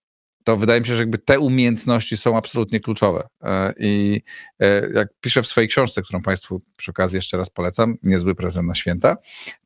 to 0.48 0.56
wydaje 0.56 0.80
mi 0.80 0.86
się, 0.86 0.96
że 0.96 1.02
jakby 1.02 1.18
te 1.18 1.40
umiejętności 1.40 2.16
są 2.16 2.36
absolutnie 2.36 2.80
kluczowe. 2.80 3.26
E, 3.42 3.72
I 3.78 4.22
e, 4.60 4.90
jak 4.94 5.08
piszę 5.20 5.42
w 5.42 5.46
swojej 5.46 5.68
książce, 5.68 6.02
którą 6.02 6.22
Państwu 6.22 6.62
przy 6.76 6.90
okazji 6.90 7.16
jeszcze 7.16 7.36
raz 7.36 7.50
polecam, 7.50 7.96
Niezły 8.02 8.34
prezent 8.34 8.68
na 8.68 8.74
święta, 8.74 9.16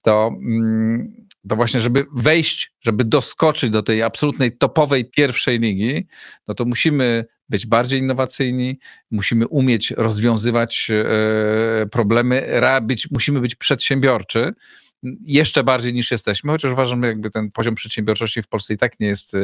to, 0.02 0.26
mm, 0.28 1.26
to 1.48 1.56
właśnie, 1.56 1.80
żeby 1.80 2.06
wejść, 2.14 2.74
żeby 2.80 3.04
doskoczyć 3.04 3.70
do 3.70 3.82
tej 3.82 4.02
absolutnej 4.02 4.56
topowej 4.56 5.10
pierwszej 5.10 5.58
ligi, 5.58 6.06
no 6.48 6.54
to 6.54 6.64
musimy 6.64 7.24
być 7.48 7.66
bardziej 7.66 8.00
innowacyjni, 8.00 8.78
musimy 9.10 9.48
umieć 9.48 9.90
rozwiązywać 9.90 10.90
e, 10.90 11.86
problemy, 11.86 12.60
być, 12.82 13.08
musimy 13.10 13.40
być 13.40 13.54
przedsiębiorczy, 13.54 14.52
jeszcze 15.20 15.64
bardziej 15.64 15.94
niż 15.94 16.10
jesteśmy, 16.10 16.52
chociaż 16.52 16.72
uważam, 16.72 17.02
jakby 17.02 17.30
ten 17.30 17.50
poziom 17.50 17.74
przedsiębiorczości 17.74 18.42
w 18.42 18.48
Polsce 18.48 18.74
i 18.74 18.78
tak 18.78 19.00
nie 19.00 19.06
jest, 19.06 19.34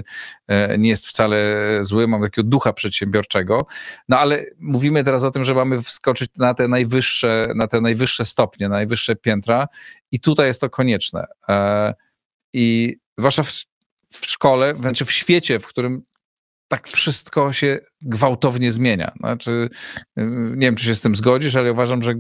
e, 0.49 0.79
nie 0.79 0.89
jest 0.89 1.07
wcale 1.07 1.39
zły, 1.81 2.09
mam 2.09 2.23
takiego 2.23 2.49
ducha 2.49 2.73
przedsiębiorczego, 2.73 3.67
no 4.09 4.19
ale 4.19 4.45
mówimy 4.59 5.05
teraz 5.05 5.25
o 5.25 5.31
tym, 5.31 5.45
że 5.45 5.55
mamy 5.55 5.83
wskoczyć 5.83 6.31
na 6.37 6.55
te 6.55 6.69
najwyższe, 6.69 7.53
na 7.55 7.67
te 7.67 7.81
najwyższe 7.81 8.25
stopnie, 8.25 8.69
na 8.69 8.75
najwyższe 8.75 9.17
piętra. 9.17 9.69
I 10.13 10.21
tutaj 10.21 10.47
jest 10.47 10.61
to 10.61 10.71
konieczne. 10.71 11.27
E, 11.49 11.95
I 12.53 12.97
zwłaszcza 13.19 13.43
w, 13.43 13.53
w 14.11 14.27
szkole, 14.27 14.75
wręcz 14.75 15.03
w 15.03 15.11
świecie, 15.13 15.61
w 15.61 15.67
którym 15.67 16.03
tak 16.69 16.89
wszystko 16.89 17.53
się 17.53 17.79
gwałtownie 18.03 18.73
zmienia. 18.73 19.13
Znaczy, 19.17 19.69
nie 20.57 20.67
wiem, 20.67 20.77
czy 20.77 20.85
się 20.85 20.95
z 20.95 21.01
tym 21.01 21.17
zgodzisz, 21.17 21.55
ale 21.55 21.73
uważam, 21.73 22.03
że 22.03 22.15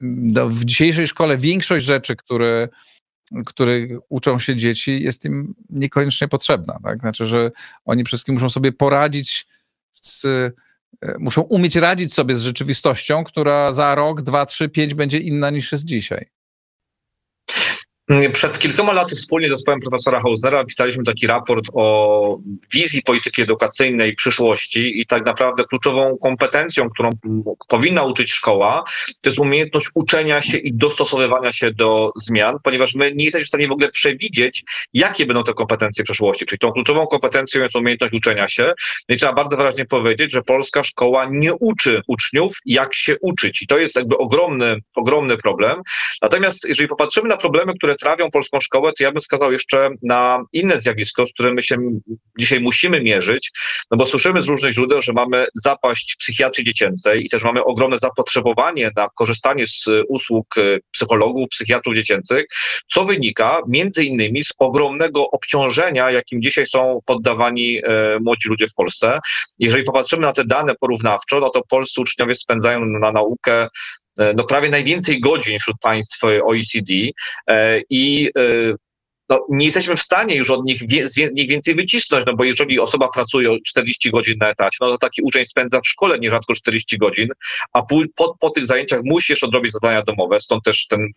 no, 0.00 0.48
w 0.48 0.64
dzisiejszej 0.64 1.08
szkole 1.08 1.36
większość 1.36 1.84
rzeczy, 1.84 2.16
które, 2.16 3.86
uczą 4.08 4.38
się 4.38 4.56
dzieci, 4.56 5.02
jest 5.02 5.24
im 5.24 5.54
niekoniecznie 5.70 6.28
potrzebna. 6.28 6.78
Tak? 6.84 7.00
Znaczy, 7.00 7.26
że 7.26 7.50
oni 7.84 8.04
wszystkim 8.04 8.34
muszą 8.34 8.48
sobie 8.48 8.72
poradzić 8.72 9.46
z 9.92 10.26
muszą 11.18 11.42
umieć 11.42 11.76
radzić 11.76 12.14
sobie 12.14 12.36
z 12.36 12.42
rzeczywistością, 12.42 13.24
która 13.24 13.72
za 13.72 13.94
rok, 13.94 14.22
dwa, 14.22 14.46
trzy, 14.46 14.68
pięć 14.68 14.94
będzie 14.94 15.18
inna 15.18 15.50
niż 15.50 15.72
jest 15.72 15.84
dzisiaj. 15.84 16.26
Przed 18.32 18.58
kilkoma 18.58 18.92
laty 18.92 19.16
wspólnie 19.16 19.48
z 19.48 19.50
zespołem 19.50 19.80
profesora 19.80 20.20
Hausera 20.20 20.64
pisaliśmy 20.64 21.04
taki 21.04 21.26
raport 21.26 21.64
o 21.74 22.38
wizji 22.72 23.02
polityki 23.02 23.42
edukacyjnej 23.42 24.14
przyszłości 24.14 25.00
i 25.00 25.06
tak 25.06 25.26
naprawdę 25.26 25.64
kluczową 25.64 26.18
kompetencją, 26.22 26.90
którą 26.90 27.10
powinna 27.68 28.02
uczyć 28.02 28.32
szkoła, 28.32 28.84
to 29.22 29.28
jest 29.28 29.38
umiejętność 29.38 29.86
uczenia 29.94 30.42
się 30.42 30.58
i 30.58 30.74
dostosowywania 30.74 31.52
się 31.52 31.72
do 31.72 32.12
zmian, 32.16 32.56
ponieważ 32.62 32.94
my 32.94 33.14
nie 33.14 33.24
jesteśmy 33.24 33.44
w 33.44 33.48
stanie 33.48 33.68
w 33.68 33.72
ogóle 33.72 33.90
przewidzieć, 33.90 34.62
jakie 34.94 35.26
będą 35.26 35.44
te 35.44 35.54
kompetencje 35.54 36.04
przyszłości. 36.04 36.46
Czyli 36.46 36.58
tą 36.58 36.72
kluczową 36.72 37.06
kompetencją 37.06 37.62
jest 37.62 37.76
umiejętność 37.76 38.14
uczenia 38.14 38.48
się. 38.48 38.72
No 39.08 39.14
i 39.14 39.18
trzeba 39.18 39.32
bardzo 39.32 39.56
wyraźnie 39.56 39.84
powiedzieć, 39.84 40.32
że 40.32 40.42
polska 40.42 40.84
szkoła 40.84 41.26
nie 41.30 41.54
uczy 41.54 42.02
uczniów, 42.06 42.52
jak 42.66 42.94
się 42.94 43.16
uczyć. 43.20 43.62
I 43.62 43.66
to 43.66 43.78
jest 43.78 43.96
jakby 43.96 44.18
ogromny, 44.18 44.76
ogromny 44.94 45.36
problem. 45.36 45.82
Natomiast 46.22 46.68
jeżeli 46.68 46.88
popatrzymy 46.88 47.28
na 47.28 47.36
problemy, 47.36 47.72
które 47.74 47.91
trawią 47.96 48.30
polską 48.30 48.60
szkołę, 48.60 48.92
to 48.98 49.04
ja 49.04 49.12
bym 49.12 49.20
wskazał 49.20 49.52
jeszcze 49.52 49.90
na 50.02 50.44
inne 50.52 50.80
zjawisko, 50.80 51.26
z 51.26 51.32
którym 51.32 51.54
my 51.54 51.62
się 51.62 51.76
dzisiaj 52.38 52.60
musimy 52.60 53.02
mierzyć, 53.02 53.50
no 53.90 53.96
bo 53.96 54.06
słyszymy 54.06 54.42
z 54.42 54.48
różnych 54.48 54.72
źródeł, 54.72 55.02
że 55.02 55.12
mamy 55.12 55.46
zapaść 55.54 56.16
psychiatrii 56.18 56.66
dziecięcej 56.66 57.24
i 57.24 57.28
też 57.28 57.44
mamy 57.44 57.64
ogromne 57.64 57.98
zapotrzebowanie 57.98 58.90
na 58.96 59.08
korzystanie 59.14 59.66
z 59.66 59.84
usług 60.08 60.58
e, 60.58 60.78
psychologów, 60.92 61.48
psychiatrów 61.48 61.94
dziecięcych, 61.94 62.46
co 62.88 63.04
wynika 63.04 63.60
między 63.68 64.04
innymi 64.04 64.44
z 64.44 64.52
ogromnego 64.58 65.30
obciążenia, 65.30 66.10
jakim 66.10 66.42
dzisiaj 66.42 66.66
są 66.66 67.00
poddawani 67.06 67.78
e, 67.78 68.18
młodzi 68.24 68.48
ludzie 68.48 68.68
w 68.68 68.74
Polsce. 68.74 69.18
Jeżeli 69.58 69.84
popatrzymy 69.84 70.22
na 70.22 70.32
te 70.32 70.44
dane 70.44 70.74
porównawczo, 70.74 71.40
no 71.40 71.50
to 71.50 71.62
polscy 71.68 72.00
uczniowie 72.00 72.34
spędzają 72.34 72.84
na 72.84 73.12
naukę 73.12 73.52
E, 73.52 73.68
no 74.18 74.44
prawie 74.44 74.68
najwięcej 74.68 75.20
godzin 75.20 75.58
wśród 75.58 75.76
państw 75.80 76.24
OECD 76.24 76.92
e, 77.46 77.80
i 77.90 78.30
e, 78.38 78.42
no, 79.32 79.46
nie 79.48 79.66
jesteśmy 79.66 79.96
w 79.96 80.02
stanie 80.02 80.36
już 80.36 80.50
od 80.50 80.64
nich, 80.64 80.88
wie, 80.88 81.08
więcej 81.48 81.74
wycisnąć, 81.74 82.26
no 82.26 82.36
bo 82.36 82.44
jeżeli 82.44 82.80
osoba 82.80 83.08
pracuje 83.08 83.58
40 83.66 84.10
godzin 84.10 84.34
na 84.40 84.50
etacie, 84.50 84.76
no 84.80 84.90
to 84.90 84.98
taki 84.98 85.22
uczeń 85.22 85.46
spędza 85.46 85.80
w 85.80 85.88
szkole 85.88 86.18
nierzadko 86.18 86.54
40 86.54 86.98
godzin, 86.98 87.28
a 87.72 87.82
po, 87.82 88.00
po, 88.16 88.36
po 88.40 88.50
tych 88.50 88.66
zajęciach 88.66 89.00
musi 89.04 89.32
jeszcze 89.32 89.46
odrobić 89.46 89.72
zadania 89.72 90.02
domowe, 90.02 90.40
stąd 90.40 90.64
też 90.64 90.86
ten, 90.86 91.08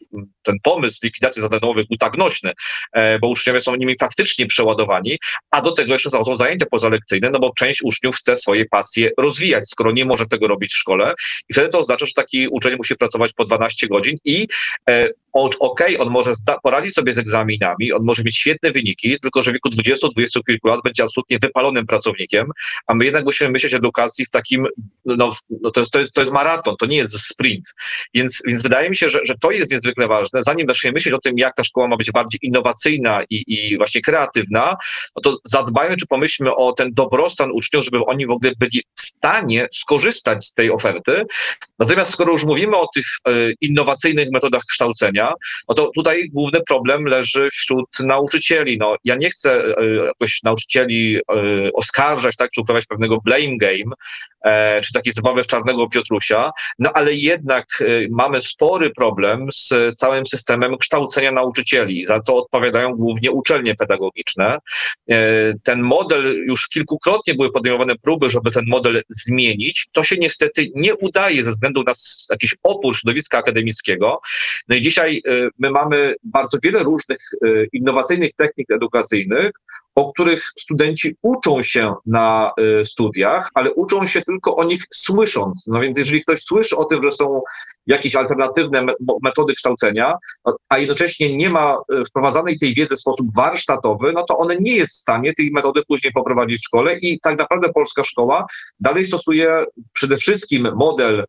ten 0.44 0.56
pomysł 0.64 1.00
likwidacji 1.04 1.42
zadań 1.42 1.60
domowych 1.60 1.88
był 1.88 1.98
tak 1.98 2.18
nośny, 2.18 2.52
e, 2.94 3.20
bo 3.20 3.28
uczniowie 3.28 3.62
są 3.62 3.76
nimi 3.76 3.96
faktycznie 4.00 4.46
przeładowani, 4.46 5.18
a 5.52 5.62
do 5.62 5.72
tego 5.72 5.94
jeszcze 5.94 6.10
zachodzą 6.10 6.38
zajęcia 6.38 6.66
pozalekcyjne, 6.72 7.30
no 7.30 7.40
bo 7.40 7.52
część 7.58 7.84
uczniów 7.84 8.16
chce 8.16 8.38
swoje 8.38 8.66
pasje 8.66 9.10
rozwijać, 9.18 9.70
skoro 9.70 9.92
nie 9.92 10.06
może 10.06 10.26
tego 10.26 10.48
robić 10.48 10.74
w 10.74 10.78
szkole 10.78 11.14
i 11.50 11.54
wtedy 11.54 11.70
to 11.70 11.80
oznacza, 11.80 12.06
że 12.06 12.14
taki 12.16 12.48
uczeń 12.48 12.76
musi 12.78 12.96
pracować 12.96 13.34
po 13.34 13.44
12 13.44 13.88
godzin 13.88 14.18
i 14.26 14.48
e, 14.90 15.10
okej, 15.36 15.58
okay, 15.60 15.98
on 15.98 16.10
może 16.10 16.34
poradzić 16.64 16.94
sobie 16.94 17.14
z 17.14 17.18
egzaminami, 17.18 17.94
on 17.94 18.04
może 18.06 18.24
mieć 18.24 18.38
świetne 18.38 18.72
wyniki, 18.72 19.20
tylko 19.22 19.42
że 19.42 19.52
w 19.52 19.54
wieku 19.54 19.70
20-20 19.70 20.40
kilku 20.48 20.68
lat 20.68 20.80
będzie 20.84 21.04
absolutnie 21.04 21.40
wypalonym 21.40 21.86
pracownikiem, 21.86 22.52
a 22.88 22.96
my 22.96 23.06
jednak 23.06 23.26
musimy 23.26 23.50
myśleć 23.50 23.74
o 23.74 23.78
edukacji 23.78 24.26
w 24.26 24.30
takim, 24.30 24.68
no, 25.06 25.32
no 25.62 25.72
to, 25.72 25.80
jest, 25.80 25.92
to, 25.92 26.00
jest, 26.00 26.14
to 26.14 26.22
jest 26.22 26.34
maraton, 26.34 26.76
to 26.80 26.86
nie 26.86 26.98
jest 26.98 27.20
sprint. 27.20 27.74
Więc, 28.14 28.42
więc 28.48 28.62
wydaje 28.62 28.90
mi 28.90 28.96
się, 28.96 29.10
że, 29.10 29.20
że 29.24 29.36
to 29.42 29.52
jest 29.52 29.72
niezwykle 29.72 30.08
ważne. 30.08 30.44
Zanim 30.44 30.68
zaczniemy 30.68 30.94
myśleć 30.94 31.14
o 31.14 31.20
tym, 31.20 31.38
jak 31.38 31.56
ta 31.56 31.64
szkoła 31.64 31.88
ma 31.88 31.98
być 31.98 32.12
bardziej 32.12 32.40
innowacyjna 32.44 33.22
i, 33.30 33.44
i 33.48 33.78
właśnie 33.78 34.02
kreatywna, 34.02 34.76
no 35.16 35.22
to 35.22 35.38
zadbajmy, 35.44 35.98
czy 35.98 36.08
pomyślmy 36.08 36.56
o 36.56 36.74
ten 36.74 36.94
dobrostan 36.94 37.52
uczniów, 37.52 37.86
żeby 37.86 38.06
oni 38.06 38.28
w 38.28 38.32
ogóle 38.32 38.52
byli 38.60 38.84
w 38.96 39.02
stanie 39.02 39.68
skorzystać 39.74 40.46
z 40.46 40.54
tej 40.54 40.72
oferty. 40.72 41.24
Natomiast 41.80 42.14
skoro 42.14 42.32
już 42.32 42.44
mówimy 42.44 42.78
o 42.78 42.88
tych 42.96 43.06
e, 43.28 43.32
innowacyjnych 43.62 44.32
metodach 44.32 44.62
kształcenia, 44.70 45.34
no 45.70 45.76
to 45.76 45.92
tutaj 45.96 46.30
główny 46.30 46.62
problem 46.68 47.06
leży 47.06 47.50
wśród 47.52 47.85
nauczycieli. 48.00 48.78
No, 48.78 48.96
ja 49.04 49.16
nie 49.16 49.30
chcę 49.30 49.78
e, 49.78 49.86
jakoś 50.06 50.44
nauczycieli 50.44 51.18
e, 51.18 51.22
oskarżać, 51.74 52.36
tak, 52.36 52.52
czy 52.52 52.62
uprawiać 52.62 52.86
pewnego 52.86 53.22
blame 53.22 53.58
game, 53.58 53.96
czy 54.84 54.94
takiej 54.94 55.14
zabawy 55.14 55.44
w 55.44 55.48
czarnego 55.48 55.90
Piotrusia, 55.90 56.52
no 56.80 56.92
ale 56.94 57.14
jednak 57.14 57.66
mamy 58.12 58.42
spory 58.42 58.90
problem 58.90 59.48
z 59.54 59.96
całym 59.98 60.26
systemem 60.26 60.78
kształcenia 60.78 61.32
nauczycieli. 61.32 62.06
Za 62.06 62.20
to 62.20 62.38
odpowiadają 62.38 62.96
głównie 62.96 63.32
uczelnie 63.32 63.76
pedagogiczne. 63.76 64.58
Ten 65.64 65.82
model, 65.82 66.46
już 66.48 66.68
kilkukrotnie 66.68 67.36
były 67.36 67.52
podejmowane 67.52 67.96
próby, 67.96 68.30
żeby 68.30 68.52
ten 68.52 68.66
model 68.68 69.04
zmienić. 69.10 69.88
To 69.94 70.04
się 70.04 70.16
niestety 70.18 70.68
nie 70.76 70.96
udaje 70.96 71.44
ze 71.44 71.52
względu 71.52 71.84
na 71.84 71.94
jakiś 72.30 72.56
opór 72.64 72.98
środowiska 72.98 73.38
akademickiego. 73.38 74.22
No 74.68 74.76
i 74.76 74.82
dzisiaj 74.82 75.22
my 75.60 75.72
mamy 75.72 76.16
bardzo 76.24 76.58
wiele 76.64 76.84
różnych 76.84 77.20
innowacyjnych 77.74 78.34
technik 78.34 78.72
edukacyjnych, 78.72 79.52
o 79.96 80.12
których 80.12 80.52
studenci 80.60 81.16
uczą 81.22 81.64
się 81.64 81.94
na 82.06 82.52
y, 82.82 82.86
studiach, 82.86 83.52
ale 83.54 83.74
uczą 83.74 84.06
się 84.06 84.22
tylko 84.22 84.56
o 84.56 84.64
nich 84.64 84.84
słysząc. 84.94 85.68
No 85.68 85.80
więc 85.80 85.98
jeżeli 85.98 86.22
ktoś 86.22 86.42
słyszy 86.42 86.78
o 86.78 86.86
tym, 86.86 87.04
że 87.04 87.12
są 87.12 87.42
jakieś 87.88 88.16
alternatywne 88.16 88.86
metody 89.24 89.54
kształcenia, 89.54 90.14
a 90.70 90.78
jednocześnie 90.78 91.38
nie 91.38 91.50
ma 91.50 91.78
y, 91.94 92.06
wprowadzanej 92.06 92.58
tej 92.58 92.74
wiedzy 92.74 92.96
w 92.96 93.00
sposób 93.00 93.28
warsztatowy, 93.36 94.14
no 94.14 94.24
to 94.24 94.38
on 94.38 94.50
nie 94.60 94.76
jest 94.76 94.94
w 94.94 94.98
stanie 94.98 95.34
tej 95.34 95.52
metody 95.52 95.82
później 95.88 96.14
poprowadzić 96.14 96.60
w 96.60 96.66
szkole 96.66 96.98
i 96.98 97.20
tak 97.20 97.38
naprawdę 97.38 97.74
polska 97.74 98.04
szkoła 98.04 98.46
dalej 98.80 99.06
stosuje 99.06 99.66
przede 99.94 100.18
wszystkim 100.18 100.70
model 100.76 101.26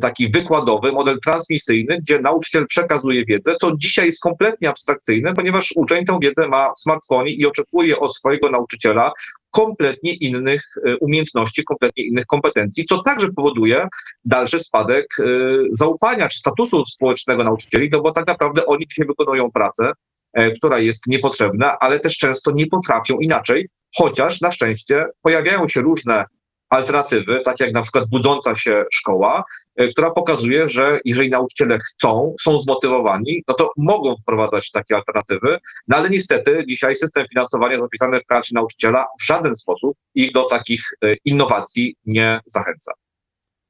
taki 0.00 0.28
wykładowy, 0.28 0.92
model 0.92 1.18
transmisyjny, 1.24 1.98
gdzie 1.98 2.20
nauczyciel 2.20 2.66
przekazuje 2.66 3.24
wiedzę, 3.24 3.56
co 3.60 3.76
dzisiaj 3.76 4.06
jest 4.06 4.20
kompletnie 4.20 4.68
abstrakcyjne, 4.68 5.34
ponieważ 5.34 5.72
uczeń 5.76 6.04
tę 6.04 6.18
wiedzę 6.22 6.48
ma 6.48 6.72
w 6.72 6.78
smartfonie 6.78 7.32
i 7.32 7.46
oczekuje 7.46 7.98
od 7.98 8.16
swojego 8.16 8.50
nauczyciela 8.50 9.12
kompletnie 9.50 10.14
innych 10.14 10.62
e, 10.86 10.96
umiejętności, 10.96 11.64
kompletnie 11.64 12.04
innych 12.04 12.26
kompetencji, 12.26 12.84
co 12.84 13.02
także 13.02 13.28
powoduje 13.36 13.88
dalszy 14.24 14.58
spadek 14.58 15.06
e, 15.20 15.24
zaufania 15.70 16.28
czy 16.28 16.38
statusu 16.38 16.84
społecznego 16.84 17.44
nauczycieli, 17.44 17.88
no 17.92 18.00
bo 18.00 18.12
tak 18.12 18.26
naprawdę 18.26 18.66
oni 18.66 18.86
dzisiaj 18.86 19.06
wykonują 19.06 19.50
pracę, 19.50 19.92
e, 20.32 20.50
która 20.50 20.78
jest 20.78 21.06
niepotrzebna, 21.06 21.78
ale 21.78 22.00
też 22.00 22.16
często 22.16 22.50
nie 22.50 22.66
potrafią 22.66 23.18
inaczej, 23.18 23.68
chociaż 23.96 24.40
na 24.40 24.52
szczęście 24.52 25.06
pojawiają 25.22 25.68
się 25.68 25.80
różne 25.80 26.24
alternatywy, 26.70 27.40
tak 27.44 27.60
jak 27.60 27.72
na 27.72 27.82
przykład 27.82 28.08
budząca 28.08 28.56
się 28.56 28.84
szkoła, 28.92 29.44
e, 29.76 29.88
która 29.88 30.10
pokazuje, 30.10 30.68
że 30.68 31.00
jeżeli 31.04 31.30
nauczyciele 31.30 31.78
chcą, 31.78 32.34
są 32.40 32.60
zmotywowani, 32.60 33.42
no 33.48 33.54
to 33.54 33.70
mogą 33.76 34.16
wprowadzać 34.16 34.70
takie 34.70 34.96
alternatywy, 34.96 35.58
no 35.88 35.96
ale 35.96 36.10
niestety 36.10 36.64
dzisiaj 36.68 36.96
system 36.96 37.26
finansowania 37.28 37.80
zapisany 37.80 38.20
w 38.20 38.26
karcie 38.26 38.54
nauczyciela 38.54 39.06
w 39.20 39.24
żaden 39.24 39.56
sposób 39.56 39.96
ich 40.14 40.32
do 40.32 40.44
takich 40.44 40.82
e, 41.04 41.14
innowacji 41.24 41.96
nie 42.06 42.40
zachęca. 42.46 42.92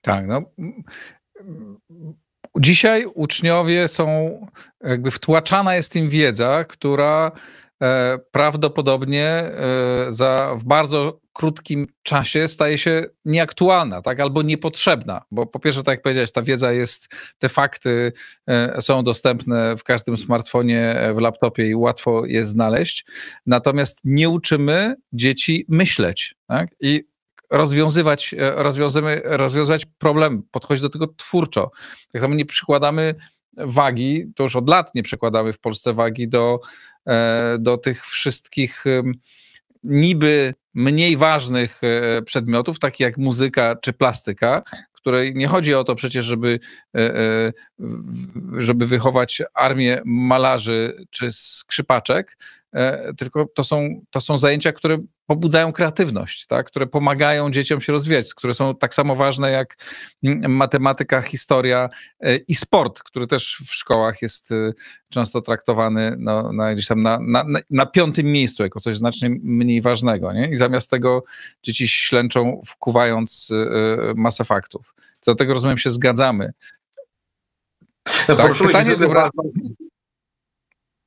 Tak, 0.00 0.26
no. 0.26 0.42
Dzisiaj 2.59 3.07
uczniowie 3.14 3.88
są, 3.88 4.07
jakby 4.80 5.11
wtłaczana 5.11 5.75
jest 5.75 5.97
im 5.97 6.09
wiedza, 6.09 6.64
która 6.64 7.33
prawdopodobnie 8.30 9.26
e, 9.26 9.52
za, 10.08 10.54
w 10.58 10.64
bardzo 10.64 11.20
krótkim 11.32 11.87
czasie 12.02 12.49
staje 12.49 12.78
się 12.78 13.04
nieaktualna, 13.25 14.02
tak, 14.02 14.20
albo 14.20 14.42
niepotrzebna, 14.42 15.22
bo 15.30 15.46
po 15.46 15.58
pierwsze, 15.58 15.82
tak 15.82 15.92
jak 15.92 16.02
powiedziałeś, 16.02 16.32
ta 16.32 16.42
wiedza 16.42 16.72
jest, 16.72 17.14
te 17.38 17.49
fakty 17.49 18.12
e, 18.46 18.82
są 18.82 19.02
dostępne 19.02 19.76
w 19.76 19.84
każdym 19.84 20.16
smartfonie, 20.16 21.12
w 21.14 21.20
laptopie 21.20 21.66
i 21.66 21.75
łatwo 21.75 22.26
je 22.26 22.46
znaleźć, 22.46 23.06
natomiast 23.46 24.00
nie 24.04 24.28
uczymy 24.28 24.94
dzieci 25.12 25.64
myśleć, 25.68 26.34
tak, 26.49 26.68
i 26.80 27.04
rozwiązywać, 27.50 28.34
rozwiązywać 29.37 29.87
problem, 29.99 30.42
podchodzić 30.50 30.82
do 30.82 30.88
tego 30.88 31.06
twórczo. 31.06 31.70
Tak 32.12 32.22
samo 32.22 32.34
nie 32.34 32.46
przykładamy 32.46 33.14
wagi, 33.57 34.33
to 34.37 34.42
już 34.42 34.57
od 34.57 34.69
lat 34.69 34.95
nie 34.95 35.02
przekładamy 35.02 35.52
w 35.52 35.59
Polsce 35.59 35.92
wagi 35.92 36.28
do, 36.28 36.61
e, 37.07 37.57
do 37.61 37.78
tych 37.78 38.07
wszystkich 38.07 38.85
niby 39.85 40.54
mniej 40.75 41.16
ważnych 41.16 41.80
e, 41.85 42.23
przedmiotów, 42.23 42.78
takich 42.78 43.00
jak 43.00 43.19
muzyka 43.19 43.76
czy 43.76 43.92
plastyka, 43.92 44.62
której 45.00 45.35
nie 45.35 45.47
chodzi 45.47 45.75
o 45.75 45.85
to 45.85 45.95
przecież, 45.95 46.25
żeby, 46.25 46.61
e, 46.97 47.52
żeby 48.59 48.87
wychować 48.87 49.42
armię 49.54 50.02
malarzy 50.04 51.07
czy 51.11 51.33
skrzypaczek, 51.33 52.37
tylko 53.18 53.46
to 53.54 53.64
są, 53.64 53.88
to 54.10 54.20
są 54.20 54.38
zajęcia, 54.38 54.72
które 54.72 54.98
pobudzają 55.26 55.72
kreatywność, 55.72 56.46
tak? 56.46 56.66
które 56.66 56.86
pomagają 56.86 57.50
dzieciom 57.50 57.80
się 57.80 57.92
rozwijać, 57.92 58.34
które 58.34 58.54
są 58.54 58.74
tak 58.74 58.94
samo 58.94 59.16
ważne 59.16 59.50
jak 59.50 59.76
mm, 60.22 60.56
matematyka, 60.56 61.22
historia 61.22 61.88
e, 62.20 62.36
i 62.36 62.54
sport, 62.54 63.02
który 63.02 63.26
też 63.26 63.62
w 63.66 63.74
szkołach 63.74 64.22
jest 64.22 64.52
e, 64.52 64.72
często 65.08 65.40
traktowany 65.40 66.16
no, 66.18 66.52
na, 66.52 66.74
gdzieś 66.74 66.86
tam 66.86 67.02
na, 67.02 67.18
na, 67.20 67.44
na 67.70 67.86
piątym 67.86 68.26
miejscu 68.26 68.62
jako 68.62 68.80
coś 68.80 68.96
znacznie 68.96 69.30
mniej 69.42 69.80
ważnego. 69.80 70.32
Nie? 70.32 70.48
I 70.50 70.56
zamiast 70.56 70.90
tego 70.90 71.22
dzieci 71.62 71.88
ślęczą, 71.88 72.60
wkuwając 72.66 73.50
e, 73.52 74.14
masę 74.16 74.44
faktów. 74.44 74.94
Co 75.20 75.32
do 75.32 75.36
tego, 75.36 75.54
rozumiem, 75.54 75.78
się 75.78 75.90
zgadzamy. 75.90 76.52
No, 78.28 78.34
tak, 78.34 78.52
pytanie... 78.54 78.96
Dobra... 78.96 79.30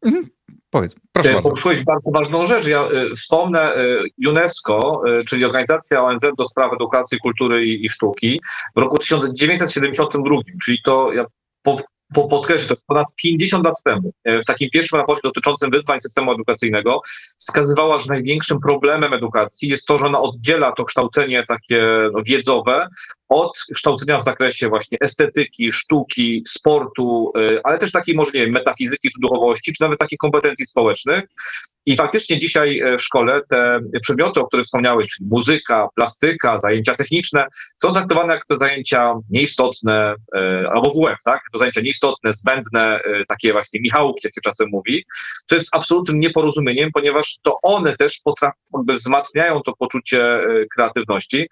Mhm. 0.01 0.29
Powiedz, 0.73 0.95
proszę 1.11 1.33
bardzo. 1.33 1.49
Poruszyłeś 1.49 1.83
bardzo 1.83 2.11
ważną 2.11 2.45
rzecz. 2.45 2.67
Ja 2.67 2.87
y, 2.91 3.15
wspomnę 3.15 3.75
y, 3.75 4.29
UNESCO, 4.29 5.01
y, 5.19 5.25
czyli 5.25 5.45
Organizacja 5.45 6.03
ONZ 6.03 6.21
do 6.37 6.45
spraw 6.45 6.73
edukacji, 6.73 7.19
kultury 7.19 7.65
i, 7.65 7.85
i 7.85 7.89
sztuki 7.89 8.41
w 8.75 8.79
roku 8.79 8.97
1972, 8.97 10.35
czyli 10.63 10.81
to 10.83 11.13
ja 11.13 11.25
po, 11.63 11.77
po, 12.13 12.27
podkreślę, 12.27 12.75
to 12.75 12.81
ponad 12.87 13.07
50 13.23 13.65
lat 13.65 13.75
temu, 13.83 14.11
e, 14.23 14.41
w 14.41 14.45
takim 14.45 14.69
pierwszym 14.69 14.99
raporcie 14.99 15.21
dotyczącym 15.23 15.71
wyzwań 15.71 16.01
systemu 16.01 16.33
edukacyjnego, 16.33 17.01
wskazywała, 17.37 17.99
że 17.99 18.05
największym 18.09 18.59
problemem 18.59 19.13
edukacji 19.13 19.69
jest 19.69 19.85
to, 19.85 19.97
że 19.97 20.05
ona 20.05 20.21
oddziela 20.21 20.71
to 20.71 20.85
kształcenie 20.85 21.45
takie 21.47 21.83
no, 22.13 22.19
wiedzowe 22.25 22.87
od 23.29 23.59
kształcenia 23.75 24.17
w 24.17 24.23
zakresie 24.23 24.69
właśnie 24.69 24.97
estetyki, 25.01 25.71
sztuki, 25.71 26.43
sportu, 26.47 27.31
y, 27.37 27.59
ale 27.63 27.77
też 27.77 27.91
takiej 27.91 28.15
może 28.15 28.31
nie 28.33 28.39
wiem, 28.45 28.51
metafizyki 28.53 29.09
czy 29.09 29.19
duchowości, 29.21 29.73
czy 29.73 29.83
nawet 29.83 29.99
takich 29.99 30.17
kompetencji 30.17 30.65
społecznych. 30.65 31.23
I 31.85 31.95
faktycznie 31.95 32.39
dzisiaj 32.39 32.79
e, 32.79 32.97
w 32.97 33.01
szkole 33.01 33.41
te 33.49 33.79
przedmioty, 34.01 34.39
o 34.39 34.47
których 34.47 34.65
wspomniałeś, 34.65 35.07
czyli 35.07 35.29
muzyka, 35.29 35.87
plastyka, 35.95 36.59
zajęcia 36.59 36.95
techniczne, 36.95 37.45
są 37.81 37.93
traktowane 37.93 38.33
jako 38.33 38.57
zajęcia 38.57 39.13
nieistotne, 39.29 40.15
e, 40.35 40.69
albo 40.73 40.91
WF, 40.91 41.23
tak? 41.25 41.41
To 41.53 41.59
zajęcia 41.59 41.81
nieistotne, 41.81 42.33
zbędne, 42.33 42.99
e, 43.03 43.25
takie 43.27 43.51
właśnie 43.51 43.79
Michałki, 43.81 44.19
jak 44.23 44.33
się 44.33 44.41
czasem 44.41 44.69
mówi, 44.71 45.05
co 45.45 45.55
jest 45.55 45.75
absolutnym 45.75 46.19
nieporozumieniem, 46.19 46.89
ponieważ 46.93 47.37
to 47.43 47.57
one 47.61 47.97
też 47.97 48.21
potrafią, 48.23 48.57
wzmacniają 48.87 49.61
to 49.61 49.73
poczucie 49.79 50.39
kreatywności. 50.75 51.47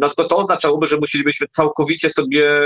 No 0.00 0.08
tylko 0.08 0.24
to 0.24 0.36
oznaczałoby, 0.36 0.86
że 0.86 0.96
musielibyśmy 0.96 1.48
całkowicie 1.48 2.10
sobie 2.10 2.60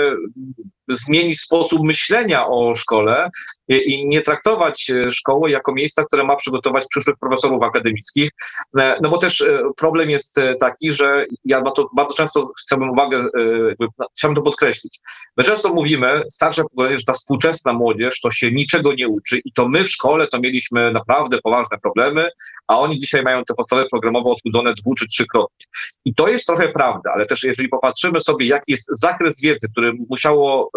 zmienić 0.89 1.41
sposób 1.41 1.83
myślenia 1.85 2.47
o 2.47 2.77
szkole 2.77 3.31
i 3.69 4.09
nie 4.09 4.23
traktować 4.23 4.91
szkoły 5.11 5.51
jako 5.51 5.73
miejsca, 5.73 6.05
które 6.05 6.25
ma 6.25 6.37
przygotować 6.37 6.82
przyszłych 6.89 7.17
profesorów 7.21 7.63
akademickich. 7.63 8.31
E, 8.79 8.99
no 9.03 9.11
bo 9.11 9.19
też 9.19 9.41
e, 9.41 9.63
problem 9.77 10.11
jest 10.11 10.41
taki, 10.61 10.93
że 10.93 11.27
ja 11.45 11.63
to 11.71 11.91
bardzo 11.97 12.15
często 12.15 12.49
chciałbym 12.67 12.91
uwagę, 12.91 13.27
no, 13.81 14.07
chciałbym 14.17 14.37
to 14.37 14.43
podkreślić. 14.43 15.01
My 15.37 15.45
często 15.45 15.69
mówimy, 15.69 16.23
starsze 16.31 16.63
pokolenie, 16.63 16.99
że 16.99 17.05
ta 17.05 17.13
współczesna 17.13 17.73
młodzież 17.73 18.21
to 18.21 18.31
się 18.31 18.53
niczego 18.53 18.93
nie 18.95 19.09
uczy 19.09 19.39
i 19.45 19.53
to 19.53 19.69
my 19.69 19.85
w 19.85 19.91
szkole 19.91 20.27
to 20.27 20.41
mieliśmy 20.41 20.93
naprawdę 20.93 21.39
poważne 21.43 21.77
problemy, 21.83 22.29
a 22.69 22.81
oni 22.81 22.99
dzisiaj 22.99 23.23
mają 23.23 23.45
te 23.45 23.55
podstawy 23.55 23.85
programowe 23.91 24.31
odchudzone 24.31 24.75
dwu 24.75 24.95
czy 24.95 25.07
trzykrotnie. 25.07 25.67
I 26.05 26.15
to 26.15 26.29
jest 26.29 26.47
trochę 26.47 26.69
prawda, 26.69 27.13
ale 27.15 27.27
też 27.27 27.45
jeżeli 27.45 27.69
popatrzymy 27.69 28.21
sobie, 28.21 28.47
jaki 28.47 28.73
jest 28.73 29.01
zakres 29.01 29.41
wiedzy, 29.41 29.69
który 29.73 29.93
musiało 30.11 30.71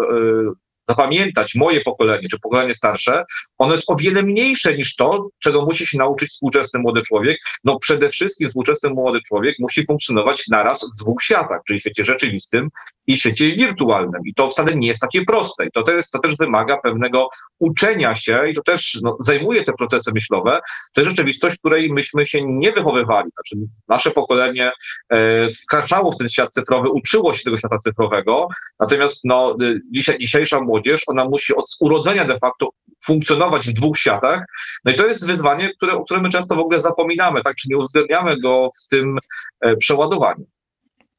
zapamiętać 0.88 1.54
moje 1.54 1.80
pokolenie, 1.80 2.28
czy 2.28 2.38
pokolenie 2.40 2.74
starsze, 2.74 3.24
ono 3.58 3.74
jest 3.74 3.90
o 3.90 3.96
wiele 3.96 4.22
mniejsze 4.22 4.76
niż 4.76 4.96
to, 4.96 5.28
czego 5.38 5.64
musi 5.64 5.86
się 5.86 5.98
nauczyć 5.98 6.30
współczesny 6.30 6.80
młody 6.80 7.02
człowiek. 7.02 7.38
No 7.64 7.78
przede 7.78 8.08
wszystkim 8.08 8.48
współczesny 8.48 8.90
młody 8.90 9.20
człowiek 9.28 9.56
musi 9.58 9.86
funkcjonować 9.86 10.48
naraz 10.48 10.90
w 10.92 11.02
dwóch 11.02 11.22
światach, 11.22 11.60
czyli 11.66 11.80
świecie 11.80 12.04
rzeczywistym 12.04 12.68
i 13.06 13.18
świecie 13.18 13.52
wirtualnym. 13.52 14.20
I 14.26 14.34
to 14.34 14.50
wcale 14.50 14.76
nie 14.76 14.88
jest 14.88 15.00
takie 15.00 15.24
proste. 15.24 15.66
I 15.66 15.70
to, 15.70 15.82
też, 15.82 16.10
to 16.10 16.18
też 16.18 16.36
wymaga 16.36 16.76
pewnego 16.76 17.28
uczenia 17.58 18.14
się 18.14 18.48
i 18.48 18.54
to 18.54 18.62
też 18.62 18.98
no, 19.02 19.16
zajmuje 19.20 19.64
te 19.64 19.72
procesy 19.72 20.10
myślowe. 20.14 20.60
To 20.94 21.00
jest 21.00 21.10
rzeczywistość, 21.10 21.56
w 21.56 21.58
której 21.58 21.92
myśmy 21.92 22.26
się 22.26 22.38
nie 22.44 22.72
wychowywali. 22.72 23.30
Znaczy 23.30 23.66
nasze 23.88 24.10
pokolenie 24.10 24.72
e, 25.08 25.48
wkraczało 25.48 26.12
w 26.12 26.16
ten 26.16 26.28
świat 26.28 26.50
cyfrowy, 26.50 26.90
uczyło 26.90 27.34
się 27.34 27.44
tego 27.44 27.56
świata 27.56 27.78
cyfrowego, 27.78 28.48
natomiast 28.80 29.24
no, 29.24 29.56
y, 29.62 29.80
dzisiaj, 29.90 30.18
dzisiejsza 30.18 30.60
młodzież 30.60 30.75
młodzież, 30.76 31.02
ona 31.06 31.24
musi 31.24 31.54
od 31.54 31.64
urodzenia 31.80 32.24
de 32.24 32.38
facto 32.38 32.70
funkcjonować 33.04 33.68
w 33.68 33.72
dwóch 33.72 33.98
światach. 33.98 34.44
No 34.84 34.92
i 34.92 34.94
to 34.94 35.06
jest 35.06 35.26
wyzwanie, 35.26 35.70
które, 35.76 35.92
o 35.92 36.04
którym 36.04 36.22
my 36.22 36.28
często 36.28 36.56
w 36.56 36.58
ogóle 36.58 36.80
zapominamy, 36.80 37.42
tak, 37.42 37.56
czy 37.56 37.68
nie 37.68 37.78
uwzględniamy 37.78 38.40
go 38.40 38.68
w 38.84 38.88
tym 38.88 39.18
e, 39.60 39.76
przeładowaniu. 39.76 40.46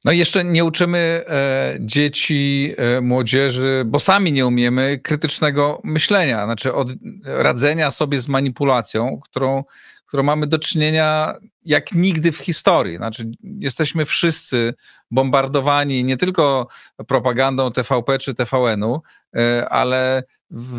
No 0.06 0.12
i 0.12 0.18
jeszcze 0.18 0.44
nie 0.44 0.66
uczymy 0.66 1.24
e, 1.28 1.78
dzieci, 1.80 2.74
e, 2.78 3.02
młodzieży, 3.02 3.84
bo 3.86 4.00
sami 4.00 4.32
nie 4.32 4.46
umiemy 4.48 5.00
krytycznego 5.04 5.82
myślenia, 5.84 6.46
znaczy 6.46 6.74
od 6.74 6.88
radzenia 7.26 7.92
sobie 7.92 8.20
z 8.20 8.28
manipulacją, 8.28 9.20
którą 9.24 9.64
którą 10.08 10.24
mamy 10.24 10.48
do 10.48 10.60
czynienia 10.60 11.34
jak 11.68 11.92
nigdy 11.92 12.32
w 12.32 12.38
historii. 12.38 12.98
Znaczy, 12.98 13.32
jesteśmy 13.44 14.06
wszyscy 14.06 14.74
bombardowani 15.12 16.04
nie 16.04 16.18
tylko 16.18 16.68
propagandą 17.08 17.72
TVP 17.72 18.20
czy 18.20 18.34
TVN-u, 18.34 19.02
e, 19.38 19.70
ale 19.70 20.24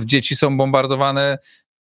dzieci 0.04 0.36
są 0.36 0.56
bombardowane 0.56 1.38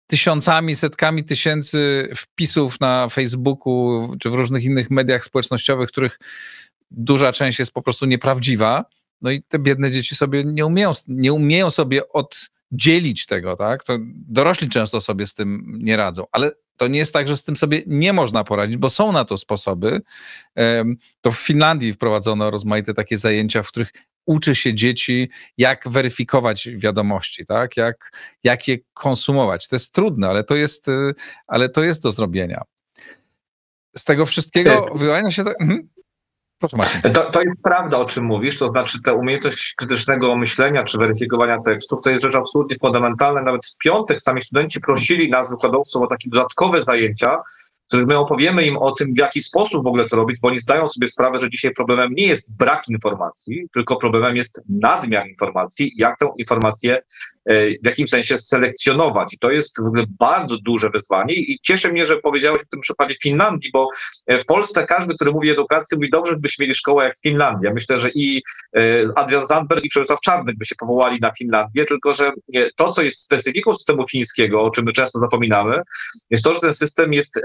tysiącami, 0.06 0.76
setkami 0.76 1.24
tysięcy 1.24 2.08
wpisów 2.16 2.80
na 2.80 3.08
Facebooku 3.08 4.08
czy 4.20 4.30
w 4.30 4.34
różnych 4.34 4.64
innych 4.64 4.90
mediach 4.90 5.24
społecznościowych, 5.24 5.88
których 5.88 6.18
duża 6.90 7.32
część 7.32 7.58
jest 7.58 7.72
po 7.72 7.82
prostu 7.82 8.06
nieprawdziwa. 8.06 8.84
No 9.22 9.30
i 9.30 9.42
te 9.42 9.58
biedne 9.58 9.90
dzieci 9.90 10.16
sobie 10.16 10.44
nie 10.44 10.66
umieją, 10.66 10.92
nie 11.08 11.32
umieją 11.32 11.70
sobie 11.70 12.02
oddzielić 12.72 13.26
tego, 13.26 13.56
tak? 13.56 13.84
To 13.84 13.98
dorośli 14.28 14.68
często 14.68 15.00
sobie 15.00 15.26
z 15.26 15.34
tym 15.34 15.78
nie 15.78 15.96
radzą, 15.96 16.24
ale 16.32 16.52
to 16.76 16.88
nie 16.88 16.98
jest 16.98 17.12
tak, 17.12 17.28
że 17.28 17.36
z 17.36 17.44
tym 17.44 17.56
sobie 17.56 17.82
nie 17.86 18.12
można 18.12 18.44
poradzić, 18.44 18.76
bo 18.76 18.90
są 18.90 19.12
na 19.12 19.24
to 19.24 19.36
sposoby. 19.36 20.00
To 21.20 21.30
w 21.30 21.38
Finlandii 21.38 21.92
wprowadzono 21.92 22.50
rozmaite 22.50 22.94
takie 22.94 23.18
zajęcia, 23.18 23.62
w 23.62 23.68
których 23.68 23.92
uczy 24.26 24.54
się 24.54 24.74
dzieci, 24.74 25.30
jak 25.58 25.88
weryfikować 25.88 26.68
wiadomości, 26.76 27.46
tak? 27.46 27.76
jak, 27.76 28.12
jak 28.44 28.68
je 28.68 28.78
konsumować. 28.92 29.68
To 29.68 29.76
jest 29.76 29.94
trudne, 29.94 30.28
ale 30.28 30.44
to 30.44 30.56
jest, 30.56 30.88
y, 30.88 31.14
ale 31.46 31.68
to 31.68 31.82
jest 31.82 32.02
do 32.02 32.12
zrobienia. 32.12 32.62
Z 33.96 34.04
tego 34.04 34.26
wszystkiego 34.26 34.86
wyłania 34.94 35.30
się... 35.30 35.42
Mhm. 35.60 35.88
Proszę 36.58 36.76
To, 37.14 37.30
to 37.30 37.42
jest 37.42 37.62
prawda, 37.62 37.96
o 37.96 38.04
czym 38.04 38.24
mówisz, 38.24 38.58
to 38.58 38.68
znaczy 38.68 39.02
ta 39.02 39.12
umiejętność 39.12 39.74
krytycznego 39.76 40.36
myślenia 40.36 40.84
czy 40.84 40.98
weryfikowania 40.98 41.60
tekstów 41.60 42.02
to 42.02 42.10
jest 42.10 42.22
rzecz 42.22 42.34
absolutnie 42.34 42.76
fundamentalna. 42.80 43.42
Nawet 43.42 43.66
w 43.66 43.78
piątek 43.78 44.22
sami 44.22 44.42
studenci 44.42 44.80
prosili 44.80 45.30
nas, 45.30 45.50
wykładowców, 45.50 46.02
o 46.02 46.06
takie 46.06 46.30
dodatkowe 46.30 46.82
zajęcia, 46.82 47.36
w 47.84 47.88
których 47.88 48.06
my 48.06 48.18
opowiemy 48.18 48.66
im 48.66 48.76
o 48.76 48.92
tym, 48.92 49.14
w 49.14 49.18
jaki 49.18 49.42
sposób 49.42 49.84
w 49.84 49.86
ogóle 49.86 50.08
to 50.08 50.16
robić, 50.16 50.40
bo 50.40 50.48
oni 50.48 50.60
zdają 50.60 50.86
sobie 50.86 51.08
sprawę, 51.08 51.38
że 51.38 51.50
dzisiaj 51.50 51.74
problemem 51.74 52.12
nie 52.12 52.26
jest 52.26 52.56
brak 52.56 52.88
informacji, 52.88 53.68
tylko 53.74 53.96
problemem 53.96 54.36
jest 54.36 54.62
nadmiar 54.68 55.28
informacji, 55.28 55.92
jak 55.96 56.18
tę 56.18 56.28
informację 56.38 57.02
w 57.82 57.86
jakimś 57.86 58.10
sensie 58.10 58.38
selekcjonować. 58.38 59.34
I 59.34 59.38
to 59.38 59.50
jest 59.50 59.82
w 59.82 59.86
ogóle 59.86 60.04
bardzo 60.18 60.56
duże 60.58 60.90
wyzwanie 60.90 61.34
i 61.34 61.58
cieszę 61.62 61.92
mnie, 61.92 62.06
że 62.06 62.16
powiedziałeś 62.16 62.62
w 62.62 62.68
tym 62.68 62.80
przykładzie 62.80 63.14
Finlandii, 63.22 63.70
bo 63.72 63.88
e, 64.26 64.38
w 64.38 64.46
Polsce 64.46 64.86
każdy, 64.86 65.14
który 65.14 65.32
mówi 65.32 65.50
edukacji, 65.50 65.96
mówi 65.96 66.10
dobrze, 66.10 66.32
gdybyśmy 66.32 66.62
mieli 66.62 66.74
szkołę 66.74 67.04
jak 67.04 67.14
Finlandia. 67.22 67.72
Myślę, 67.74 67.98
że 67.98 68.10
i 68.14 68.42
e, 68.76 68.80
Adrian 69.16 69.46
Zandberg 69.46 69.84
i 69.84 69.88
Przemysław 69.88 70.20
Czarnek 70.20 70.56
by 70.58 70.64
się 70.64 70.74
powołali 70.78 71.18
na 71.20 71.32
Finlandię, 71.38 71.84
tylko 71.84 72.14
że 72.14 72.32
to, 72.76 72.92
co 72.92 73.02
jest 73.02 73.22
specyfiką 73.22 73.76
systemu 73.76 74.08
fińskiego, 74.08 74.62
o 74.62 74.70
czym 74.70 74.84
my 74.84 74.92
często 74.92 75.18
zapominamy, 75.18 75.80
jest 76.30 76.44
to, 76.44 76.54
że 76.54 76.60
ten 76.60 76.74
system 76.74 77.12
jest 77.12 77.40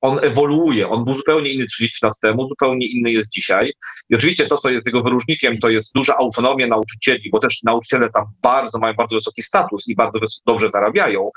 on 0.00 0.18
ewoluuje, 0.22 0.88
on 0.88 1.04
był 1.04 1.14
zupełnie 1.14 1.50
inny 1.50 1.66
30 1.66 2.06
lat 2.06 2.20
temu, 2.22 2.44
zupełnie 2.44 2.86
inny 2.86 3.12
jest 3.12 3.30
dzisiaj. 3.30 3.72
I 4.10 4.14
oczywiście 4.14 4.46
to, 4.46 4.56
co 4.56 4.70
jest 4.70 4.86
jego 4.86 5.02
wyróżnikiem, 5.02 5.58
to 5.58 5.68
jest 5.68 5.94
duża 5.94 6.16
autonomia 6.16 6.66
nauczycieli, 6.66 7.30
bo 7.30 7.38
też 7.38 7.62
nauczyciele 7.62 8.10
tam 8.10 8.24
bardzo 8.42 8.78
mają 8.78 8.94
bardzo 8.94 9.16
wysoki 9.16 9.42
status 9.42 9.88
i 9.88 9.94
bardzo 9.94 10.20
dobrze 10.46 10.70
zarabiają, 10.70 11.30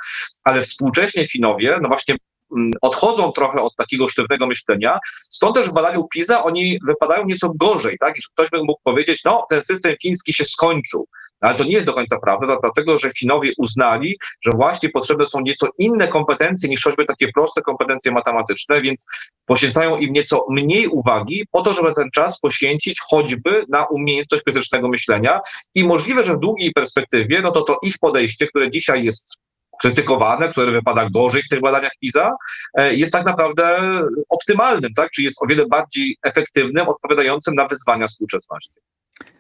ale 0.44 0.62
współcześnie 0.62 1.28
Finowie, 1.28 1.78
no 1.82 1.88
właśnie 1.88 2.16
odchodzą 2.82 3.32
trochę 3.32 3.62
od 3.62 3.76
takiego 3.76 4.10
sztywnego 4.10 4.48
myślenia. 4.48 5.00
Stąd 5.30 5.56
też 5.56 5.70
w 5.70 5.74
badaniu 5.74 6.08
PISA 6.08 6.44
oni 6.44 6.80
wypadają 6.88 7.26
nieco 7.26 7.52
gorzej, 7.56 7.98
tak? 8.00 8.18
Iż 8.18 8.28
ktoś 8.28 8.50
by 8.50 8.58
mógł 8.58 8.82
powiedzieć, 8.84 9.24
no 9.26 9.46
ten 9.50 9.64
system 9.64 9.96
fiński 10.02 10.34
się 10.34 10.46
skończył. 10.46 11.08
Ale 11.42 11.56
to 11.56 11.64
nie 11.64 11.72
jest 11.72 11.86
do 11.86 11.94
końca 11.94 12.18
prawda, 12.20 12.58
dlatego 12.62 13.00
że 13.00 13.10
Finowie 13.10 13.52
uznali, 13.58 14.18
że 14.46 14.52
właśnie 14.52 14.90
potrzebne 14.90 15.26
są 15.26 15.40
nieco 15.42 15.68
inne 15.78 16.08
kompetencje 16.08 16.70
niż 16.70 16.84
choćby 16.84 17.06
takie 17.06 17.28
proste 17.32 17.62
kompetencje 17.62 18.12
matematyczne, 18.12 18.82
więc 18.82 19.06
poświęcają 19.46 19.98
im 19.98 20.14
nieco 20.14 20.46
mniej 20.50 20.88
uwagi 20.88 21.46
po 21.52 21.62
to, 21.62 21.74
żeby 21.74 21.94
ten 21.94 22.12
czas 22.12 22.40
poświęcić 22.40 23.00
choćby 23.10 23.66
na 23.70 23.86
umiejętność 23.86 24.44
krytycznego 24.44 24.88
myślenia 24.88 25.40
i 25.76 25.84
możliwe, 25.84 26.26
że 26.26 26.36
w 26.36 26.40
długiej 26.40 26.72
perspektywie, 26.74 27.42
no 27.42 27.52
to 27.52 27.62
to 27.62 27.78
ich 27.84 27.98
podejście, 28.00 28.48
które 28.48 28.70
dzisiaj 28.70 29.04
jest 29.04 29.38
krytykowane, 29.82 30.50
które 30.50 30.72
wypada 30.72 31.10
gorzej 31.10 31.44
w 31.44 31.50
tych 31.50 31.62
badaniach 31.62 31.92
PISA, 32.02 32.32
e, 32.78 32.96
jest 32.96 33.14
tak 33.14 33.26
naprawdę 33.26 33.80
optymalnym, 34.30 34.94
tak? 34.94 35.12
Czy 35.12 35.22
jest 35.22 35.44
o 35.44 35.48
wiele 35.48 35.66
bardziej 35.66 36.18
efektywnym, 36.24 36.88
odpowiadającym 36.88 37.56
na 37.56 37.68
wyzwania 37.68 38.08
współczesności. 38.08 38.80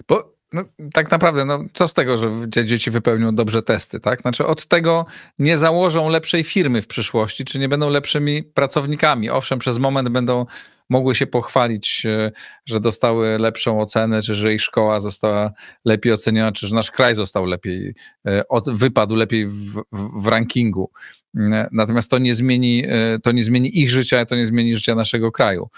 Bo 0.07 0.33
no, 0.53 0.63
tak 0.93 1.11
naprawdę, 1.11 1.45
no, 1.45 1.59
co 1.73 1.87
z 1.87 1.93
tego, 1.93 2.17
że 2.17 2.29
dzieci 2.47 2.91
wypełnią 2.91 3.35
dobrze 3.35 3.63
testy, 3.63 3.99
tak? 3.99 4.21
Znaczy 4.21 4.45
od 4.45 4.67
tego 4.67 5.05
nie 5.39 5.57
założą 5.57 6.09
lepszej 6.09 6.43
firmy 6.43 6.81
w 6.81 6.87
przyszłości, 6.87 7.45
czy 7.45 7.59
nie 7.59 7.69
będą 7.69 7.89
lepszymi 7.89 8.43
pracownikami. 8.43 9.29
Owszem, 9.29 9.59
przez 9.59 9.77
moment 9.77 10.09
będą 10.09 10.45
mogły 10.89 11.15
się 11.15 11.27
pochwalić, 11.27 12.05
e, 12.05 12.31
że 12.65 12.79
dostały 12.79 13.37
lepszą 13.37 13.81
ocenę, 13.81 14.21
czy 14.21 14.35
że 14.35 14.53
ich 14.53 14.61
szkoła 14.61 14.99
została 14.99 15.51
lepiej 15.85 16.13
oceniona, 16.13 16.51
czy 16.51 16.67
że 16.67 16.75
nasz 16.75 16.91
kraj 16.91 17.15
został 17.15 17.45
lepiej, 17.45 17.95
e, 18.27 18.43
wypadł 18.67 19.15
lepiej 19.15 19.45
w, 19.45 19.83
w 19.91 20.27
rankingu. 20.27 20.91
E, 21.37 21.67
natomiast 21.71 22.11
to 22.11 22.17
nie, 22.17 22.35
zmieni, 22.35 22.83
to 23.23 23.31
nie 23.31 23.43
zmieni 23.43 23.79
ich 23.79 23.89
życia, 23.89 24.25
to 24.25 24.35
nie 24.35 24.45
zmieni 24.45 24.75
życia 24.75 24.95
naszego 24.95 25.31
kraju. 25.31 25.69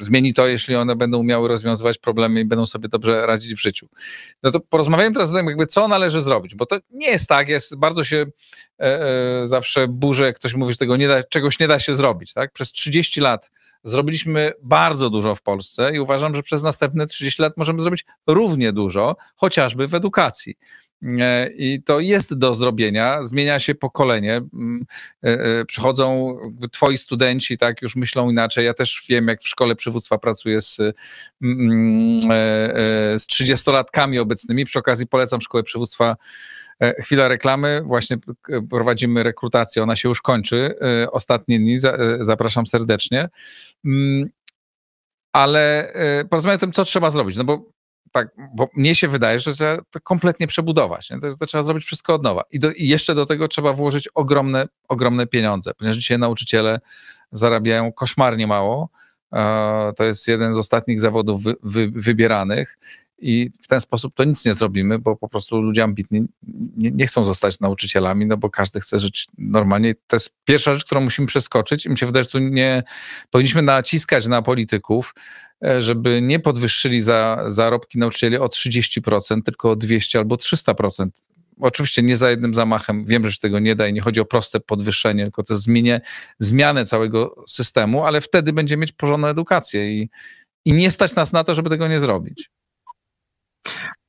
Zmieni 0.00 0.34
to, 0.34 0.46
jeśli 0.46 0.76
one 0.76 0.96
będą 0.96 1.18
umiały 1.18 1.48
rozwiązywać 1.48 1.98
problemy 1.98 2.40
i 2.40 2.44
będą 2.44 2.66
sobie 2.66 2.88
dobrze 2.88 3.26
radzić 3.26 3.54
w 3.54 3.60
życiu. 3.60 3.88
No 4.42 4.50
to 4.50 4.60
porozmawiajmy 4.60 5.14
teraz 5.14 5.30
o 5.30 5.34
tym, 5.34 5.46
jakby 5.46 5.66
co 5.66 5.88
należy 5.88 6.22
zrobić, 6.22 6.54
bo 6.54 6.66
to 6.66 6.78
nie 6.90 7.06
jest 7.06 7.28
tak, 7.28 7.48
jest 7.48 7.76
bardzo 7.76 8.04
się 8.04 8.26
zawsze 9.44 9.88
burzę, 9.88 10.32
ktoś 10.32 10.54
mówi, 10.54 10.72
że 10.72 10.78
tego 10.78 10.96
nie 10.96 11.08
da, 11.08 11.22
czegoś 11.22 11.58
nie 11.58 11.68
da 11.68 11.78
się 11.78 11.94
zrobić. 11.94 12.32
Tak? 12.32 12.52
Przez 12.52 12.72
30 12.72 13.20
lat 13.20 13.50
zrobiliśmy 13.84 14.52
bardzo 14.62 15.10
dużo 15.10 15.34
w 15.34 15.42
Polsce 15.42 15.94
i 15.94 16.00
uważam, 16.00 16.34
że 16.34 16.42
przez 16.42 16.62
następne 16.62 17.06
30 17.06 17.42
lat 17.42 17.56
możemy 17.56 17.82
zrobić 17.82 18.04
równie 18.26 18.72
dużo, 18.72 19.16
chociażby 19.36 19.86
w 19.86 19.94
edukacji. 19.94 20.54
E, 21.02 21.50
I 21.56 21.82
to 21.82 22.00
jest 22.00 22.38
do 22.38 22.54
zrobienia, 22.54 23.22
zmienia 23.22 23.58
się 23.58 23.74
pokolenie, 23.74 24.36
mm, 24.36 24.86
e, 25.24 25.28
e, 25.28 25.64
przychodzą 25.64 26.36
twoi 26.72 26.98
studenci, 26.98 27.58
tak, 27.58 27.82
już 27.82 27.96
myślą 27.96 28.30
inaczej. 28.30 28.66
Ja 28.66 28.74
też 28.74 29.04
wiem, 29.08 29.28
jak 29.28 29.42
w 29.42 29.48
szkole 29.48 29.74
przywództwa 29.74 30.18
pracuję 30.18 30.60
z, 30.60 30.78
mm, 31.42 32.20
z 33.18 33.26
30-latkami 33.26 34.18
obecnymi. 34.18 34.64
Przy 34.64 34.78
okazji 34.78 35.06
polecam 35.06 35.40
szkołę 35.40 35.62
przywództwa 35.62 36.16
chwila 36.98 37.28
reklamy, 37.28 37.82
właśnie 37.84 38.18
prowadzimy 38.70 39.22
rekrutację, 39.22 39.82
ona 39.82 39.96
się 39.96 40.08
już 40.08 40.22
kończy. 40.22 40.74
Ostatnie 41.12 41.58
dni, 41.58 41.78
zapraszam 42.20 42.66
serdecznie. 42.66 43.28
Mm, 43.84 44.30
ale 45.32 45.92
porozmawiamy 46.30 46.56
o 46.56 46.60
tym, 46.60 46.72
co 46.72 46.84
trzeba 46.84 47.10
zrobić, 47.10 47.36
no 47.36 47.44
bo 47.44 47.71
tak, 48.12 48.28
bo 48.54 48.68
mnie 48.76 48.94
się 48.94 49.08
wydaje, 49.08 49.38
że 49.38 49.54
trzeba 49.54 49.78
to 49.90 50.00
kompletnie 50.00 50.46
przebudować. 50.46 51.08
To, 51.08 51.36
to, 51.36 51.46
trzeba 51.46 51.62
zrobić 51.62 51.84
wszystko 51.84 52.14
od 52.14 52.22
nowa. 52.22 52.44
I, 52.50 52.58
do, 52.58 52.72
I, 52.72 52.88
jeszcze 52.88 53.14
do 53.14 53.26
tego 53.26 53.48
trzeba 53.48 53.72
włożyć 53.72 54.08
ogromne, 54.14 54.68
ogromne 54.88 55.26
pieniądze, 55.26 55.74
ponieważ 55.74 55.96
dzisiaj 55.96 56.18
nauczyciele 56.18 56.80
zarabiają 57.32 57.92
koszmarnie 57.92 58.46
mało. 58.46 58.88
To 59.96 60.04
jest 60.04 60.28
jeden 60.28 60.54
z 60.54 60.58
ostatnich 60.58 61.00
zawodów 61.00 61.42
wy, 61.42 61.54
wy, 61.62 61.90
wybieranych 61.94 62.78
i 63.22 63.50
w 63.62 63.66
ten 63.66 63.80
sposób 63.80 64.14
to 64.14 64.24
nic 64.24 64.44
nie 64.44 64.54
zrobimy, 64.54 64.98
bo 64.98 65.16
po 65.16 65.28
prostu 65.28 65.62
ludzie 65.62 65.84
ambitni 65.84 66.20
nie, 66.76 66.90
nie, 66.90 67.06
chcą 67.06 67.24
zostać 67.24 67.60
nauczycielami, 67.60 68.26
no 68.26 68.36
bo 68.36 68.50
każdy 68.50 68.80
chce 68.80 68.98
żyć 68.98 69.26
normalnie. 69.38 69.94
To 70.06 70.16
jest 70.16 70.36
pierwsza 70.44 70.74
rzecz, 70.74 70.84
którą 70.84 71.00
musimy 71.00 71.26
przeskoczyć 71.26 71.86
i 71.86 71.90
mi 71.90 71.98
się 71.98 72.06
wydaje, 72.06 72.24
że 72.24 72.30
tu 72.30 72.38
nie 72.38 72.82
powinniśmy 73.30 73.62
naciskać 73.62 74.26
na 74.26 74.42
polityków, 74.42 75.14
e, 75.64 75.82
żeby 75.82 76.22
nie 76.22 76.40
podwyższyli 76.40 77.02
za 77.02 77.44
zarobki 77.46 77.98
nauczycieli 77.98 78.36
o 78.36 78.48
30%, 78.48 79.42
tylko 79.42 79.70
o 79.70 79.76
200 79.76 80.18
albo 80.18 80.36
300%. 80.36 81.08
Oczywiście 81.60 82.02
nie 82.02 82.16
za 82.16 82.30
jednym 82.30 82.54
zamachem, 82.54 83.04
wiem, 83.04 83.26
że 83.26 83.32
się 83.32 83.38
tego 83.38 83.58
nie 83.58 83.76
da 83.76 83.88
i 83.88 83.92
nie 83.92 84.00
chodzi 84.00 84.20
o 84.20 84.24
proste 84.24 84.60
podwyższenie, 84.60 85.24
tylko 85.24 85.42
to 85.42 85.56
zmienię, 85.56 86.00
zmianę 86.38 86.86
całego 86.86 87.44
systemu, 87.48 88.04
ale 88.04 88.20
wtedy 88.20 88.52
będziemy 88.52 88.80
mieć 88.80 88.92
porządną 88.92 89.28
edukację 89.28 89.92
i, 89.92 90.08
i 90.64 90.72
nie 90.72 90.90
stać 90.90 91.14
nas 91.14 91.32
na 91.32 91.44
to, 91.44 91.54
żeby 91.54 91.70
tego 91.70 91.88
nie 91.88 92.00
zrobić. 92.00 92.50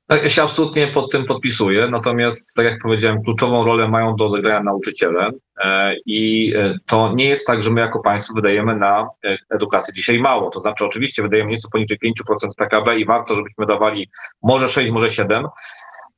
Tak, 0.08 0.24
ja 0.24 0.30
się 0.30 0.44
absolutnie 0.44 0.88
pod 0.88 1.12
tym 1.12 1.26
podpisuję, 1.26 1.88
natomiast 1.88 2.56
tak 2.56 2.66
jak 2.66 2.82
powiedziałem, 2.82 3.24
kluczową 3.24 3.66
rolę 3.66 3.88
mają 3.88 4.16
do 4.16 4.26
odegrania 4.26 4.64
nauczyciele 4.64 5.32
e, 5.64 5.96
i 6.06 6.54
e, 6.56 6.78
to 6.86 7.14
nie 7.16 7.26
jest 7.26 7.48
tak, 7.48 7.64
że 7.64 7.72
my 7.72 7.82
jako 7.82 8.00
państwo 8.00 8.34
wydajemy 8.34 8.76
na 8.76 9.10
e, 9.26 9.38
edukację 9.50 9.94
dzisiaj 9.94 10.20
mało. 10.20 10.50
To 10.50 10.60
znaczy 10.60 10.86
oczywiście 10.86 11.22
wydajemy 11.22 11.52
nieco 11.52 11.70
poniżej 11.72 11.98
5% 12.06 12.50
PKB 12.58 13.00
i 13.00 13.06
warto, 13.06 13.36
żebyśmy 13.36 13.66
dawali 13.66 14.10
może 14.42 14.70
6, 14.70 14.92
może 14.92 15.10
7, 15.10 15.46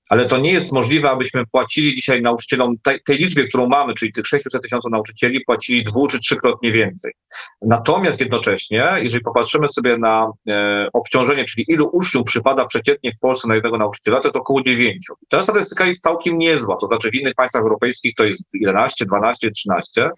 ale 0.10 0.26
to 0.26 0.38
nie 0.38 0.52
jest 0.52 0.74
możliwe, 0.74 1.10
abyśmy 1.10 1.46
płacili 1.46 1.96
dzisiaj 1.96 2.22
nauczycielom 2.22 2.78
tej, 2.84 3.02
tej 3.02 3.18
liczbie, 3.18 3.48
którą 3.48 3.68
mamy, 3.68 3.94
czyli 3.94 4.14
tych 4.14 4.28
600 4.28 4.62
tysięcy 4.62 4.88
nauczycieli, 4.92 5.42
płacili 5.42 5.84
dwu 5.84 6.08
czy 6.08 6.20
trzykrotnie 6.20 6.72
więcej. 6.72 7.14
Natomiast 7.62 8.20
jednocześnie, 8.20 8.90
jeżeli 9.02 9.24
popatrzymy 9.24 9.68
sobie 9.68 9.98
na 9.98 10.32
e, 10.50 10.88
obciążenie, 10.94 11.46
czyli 11.46 11.66
ilu 11.68 11.90
uczniów 11.94 12.26
przypada 12.26 12.66
przeciętnie 12.66 13.12
w 13.12 13.20
Polsce 13.20 13.48
na 13.48 13.56
jednego 13.56 13.78
nauczyciela, 13.78 14.20
to 14.20 14.28
jest 14.28 14.38
około 14.38 14.62
9. 14.62 15.06
I 15.22 15.26
ta 15.30 15.44
statystyka 15.44 15.86
jest 15.86 16.04
całkiem 16.04 16.38
niezła, 16.38 16.78
to 16.82 16.88
znaczy 16.88 17.12
w 17.12 17.16
innych 17.16 17.36
państwach 17.36 17.62
europejskich 17.62 18.16
to 18.16 18.24
jest 18.24 18.44
11, 18.54 19.06
12, 19.06 19.52
13 19.52 20.10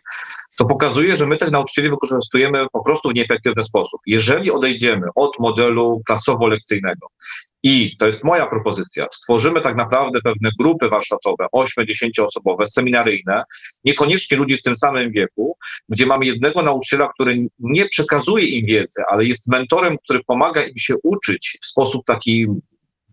to 0.57 0.65
pokazuje, 0.65 1.17
że 1.17 1.25
my 1.25 1.37
tych 1.37 1.51
nauczycieli 1.51 1.89
wykorzystujemy 1.89 2.67
po 2.71 2.83
prostu 2.83 3.09
w 3.09 3.13
nieefektywny 3.13 3.63
sposób. 3.63 4.01
Jeżeli 4.05 4.51
odejdziemy 4.51 5.07
od 5.15 5.39
modelu 5.39 6.01
klasowo-lekcyjnego 6.09 7.07
i 7.67 7.97
to 7.97 8.07
jest 8.07 8.23
moja 8.23 8.47
propozycja. 8.47 9.07
Stworzymy 9.13 9.61
tak 9.61 9.75
naprawdę 9.75 10.19
pewne 10.23 10.49
grupy 10.59 10.89
warsztatowe, 10.89 11.45
8-10 11.55 12.23
osobowe, 12.23 12.67
seminaryjne, 12.67 13.43
niekoniecznie 13.85 14.37
ludzi 14.37 14.57
w 14.57 14.63
tym 14.63 14.75
samym 14.75 15.11
wieku, 15.11 15.57
gdzie 15.89 16.05
mamy 16.05 16.25
jednego 16.25 16.61
nauczyciela, 16.61 17.09
który 17.13 17.47
nie 17.59 17.85
przekazuje 17.85 18.47
im 18.47 18.65
wiedzy, 18.65 19.01
ale 19.09 19.25
jest 19.25 19.47
mentorem, 19.47 19.97
który 20.03 20.23
pomaga 20.27 20.63
im 20.63 20.77
się 20.77 20.95
uczyć 21.03 21.57
w 21.61 21.65
sposób 21.67 22.05
taki 22.05 22.47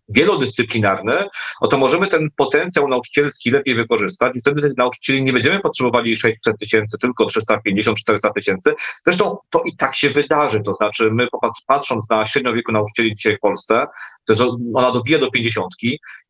wielodyscyplinarny, 0.08 1.24
no 1.62 1.68
to 1.68 1.78
możemy 1.78 2.06
ten 2.06 2.28
potencjał 2.36 2.88
nauczycielski 2.88 3.50
lepiej 3.50 3.74
wykorzystać 3.74 4.36
i 4.36 4.40
wtedy 4.40 4.62
tych 4.62 4.76
nauczycieli 4.76 5.22
nie 5.22 5.32
będziemy 5.32 5.60
potrzebowali 5.60 6.16
600 6.16 6.58
tysięcy, 6.58 6.98
tylko 6.98 7.26
350-400 7.26 8.32
tysięcy. 8.34 8.74
Zresztą 9.04 9.36
to 9.50 9.62
i 9.66 9.76
tak 9.76 9.96
się 9.96 10.10
wydarzy, 10.10 10.60
to 10.60 10.74
znaczy 10.74 11.10
my 11.10 11.28
patrząc 11.66 12.10
na 12.10 12.26
średnią 12.26 12.52
wieku 12.52 12.72
nauczycieli 12.72 13.14
dzisiaj 13.14 13.36
w 13.36 13.40
Polsce, 13.40 13.86
to 14.24 14.32
jest, 14.32 14.44
ona 14.74 14.90
dobija 14.90 15.18
do 15.18 15.30
50 15.30 15.76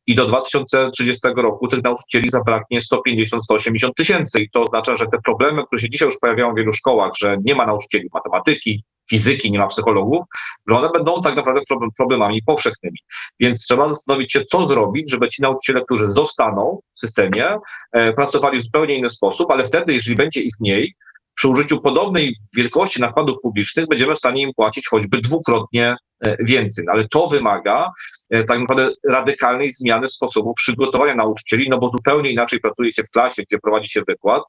i 0.07 0.14
do 0.14 0.27
2030 0.27 1.29
roku 1.37 1.69
tych 1.69 1.83
nauczycieli 1.83 2.31
zabraknie 2.31 2.81
150-180 2.81 3.90
tysięcy 3.97 4.40
i 4.40 4.51
to 4.51 4.62
oznacza, 4.62 4.97
że 4.97 5.07
te 5.07 5.19
problemy, 5.25 5.67
które 5.67 5.83
się 5.83 5.88
dzisiaj 5.88 6.09
już 6.09 6.19
pojawiają 6.19 6.53
w 6.53 6.57
wielu 6.57 6.73
szkołach, 6.73 7.12
że 7.19 7.37
nie 7.45 7.55
ma 7.55 7.67
nauczycieli 7.67 8.09
matematyki, 8.14 8.85
fizyki, 9.11 9.53
nie 9.53 9.59
ma 9.59 9.67
psychologów, 9.67 10.25
że 10.69 10.77
one 10.77 10.90
będą 10.90 11.23
tak 11.23 11.37
naprawdę 11.37 11.61
problemami 11.97 12.43
powszechnymi. 12.47 12.99
Więc 13.40 13.64
trzeba 13.64 13.88
zastanowić 13.88 14.33
się, 14.33 14.45
co 14.45 14.67
zrobić, 14.67 15.11
żeby 15.11 15.29
ci 15.29 15.43
nauczyciele, 15.43 15.85
którzy 15.85 16.07
zostaną 16.07 16.81
w 16.95 16.99
systemie, 16.99 17.57
e, 17.93 18.12
pracowali 18.12 18.61
w 18.61 18.64
zupełnie 18.64 18.99
inny 18.99 19.11
sposób, 19.11 19.51
ale 19.51 19.64
wtedy, 19.64 19.95
jeżeli 19.95 20.17
będzie 20.17 20.40
ich 20.40 20.55
mniej, 20.61 20.95
przy 21.35 21.49
użyciu 21.49 21.81
podobnej 21.81 22.37
wielkości 22.57 23.01
nakładów 23.01 23.38
publicznych 23.42 23.88
będziemy 23.88 24.14
w 24.14 24.18
stanie 24.18 24.42
im 24.42 24.53
płacić 24.57 24.88
choćby 24.88 25.20
dwukrotnie 25.20 25.97
e, 26.27 26.37
więcej. 26.44 26.85
No, 26.87 26.92
ale 26.92 27.09
to 27.09 27.27
wymaga 27.27 27.90
e, 28.31 28.44
tak 28.44 28.61
naprawdę 28.61 28.90
radykalnej 29.09 29.73
zmiany 29.73 30.09
sposobu 30.09 30.55
przygotowania 30.55 31.14
nauczycieli, 31.14 31.68
no 31.68 31.79
bo 31.79 31.90
zupełnie 31.90 32.31
inaczej 32.31 32.61
pracuje 32.61 32.92
się 32.92 33.03
w 33.03 33.11
klasie, 33.11 33.42
gdzie 33.42 33.59
prowadzi 33.59 33.88
się 33.88 34.03
wykład, 34.09 34.42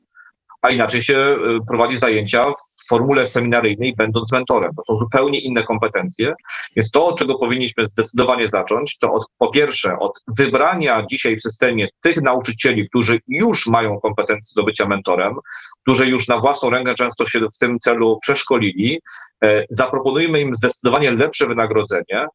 a 0.66 0.70
inaczej 0.70 1.02
się 1.04 1.18
y, 1.18 1.66
prowadzi 1.68 1.98
zajęcia 1.98 2.44
w 2.44 2.88
formule 2.90 3.28
seminaryjnej, 3.28 3.96
będąc 3.98 4.32
mentorem. 4.32 4.72
To 4.76 4.84
są 4.84 4.96
zupełnie 4.96 5.40
inne 5.40 5.64
kompetencje. 5.64 6.34
Więc 6.76 6.92
to, 6.92 7.08
od 7.08 7.20
czego 7.20 7.36
powinniśmy 7.36 7.86
zdecydowanie 7.86 8.50
zacząć, 8.50 8.98
to 9.00 9.14
od, 9.14 9.26
po 9.38 9.52
pierwsze 9.52 10.00
od 10.00 10.24
wybrania 10.38 11.06
dzisiaj 11.10 11.36
w 11.36 11.42
systemie 11.42 11.88
tych 12.02 12.22
nauczycieli, 12.22 12.90
którzy 12.90 13.20
już 13.28 13.68
mają 13.68 14.00
kompetencje 14.00 14.54
do 14.56 14.64
bycia 14.64 14.86
mentorem, 14.86 15.36
którzy 15.82 16.08
już 16.08 16.28
na 16.28 16.38
własną 16.38 16.70
rękę 16.70 16.96
często 16.96 17.26
się 17.26 17.40
w 17.40 17.58
tym 17.60 17.80
celu 17.80 18.20
przeszkolili. 18.22 19.00
E, 19.44 19.66
zaproponujmy 19.70 20.42
im 20.42 20.56
zdecydowanie 20.56 21.12
lepsze 21.12 21.48
wynagrodzenie, 21.48 22.28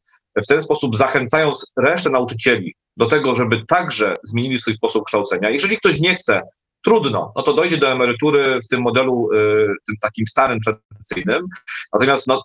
w 0.43 0.47
ten 0.47 0.63
sposób 0.63 0.95
zachęcając 0.95 1.73
resztę 1.77 2.09
nauczycieli 2.09 2.75
do 2.97 3.05
tego, 3.05 3.35
żeby 3.35 3.65
także 3.67 4.13
zmienili 4.23 4.61
swój 4.61 4.73
sposób 4.73 5.05
kształcenia. 5.05 5.49
Jeżeli 5.49 5.77
ktoś 5.77 5.99
nie 5.99 6.15
chce 6.15 6.41
trudno, 6.83 7.33
no 7.35 7.43
to 7.43 7.53
dojdzie 7.53 7.77
do 7.77 7.91
emerytury 7.91 8.59
w 8.61 8.67
tym 8.67 8.81
modelu, 8.81 9.29
y, 9.33 9.67
tym 9.87 9.95
takim 10.01 10.27
starym, 10.27 10.59
tradycyjnym. 10.59 11.47
Natomiast 11.93 12.27
no, 12.27 12.43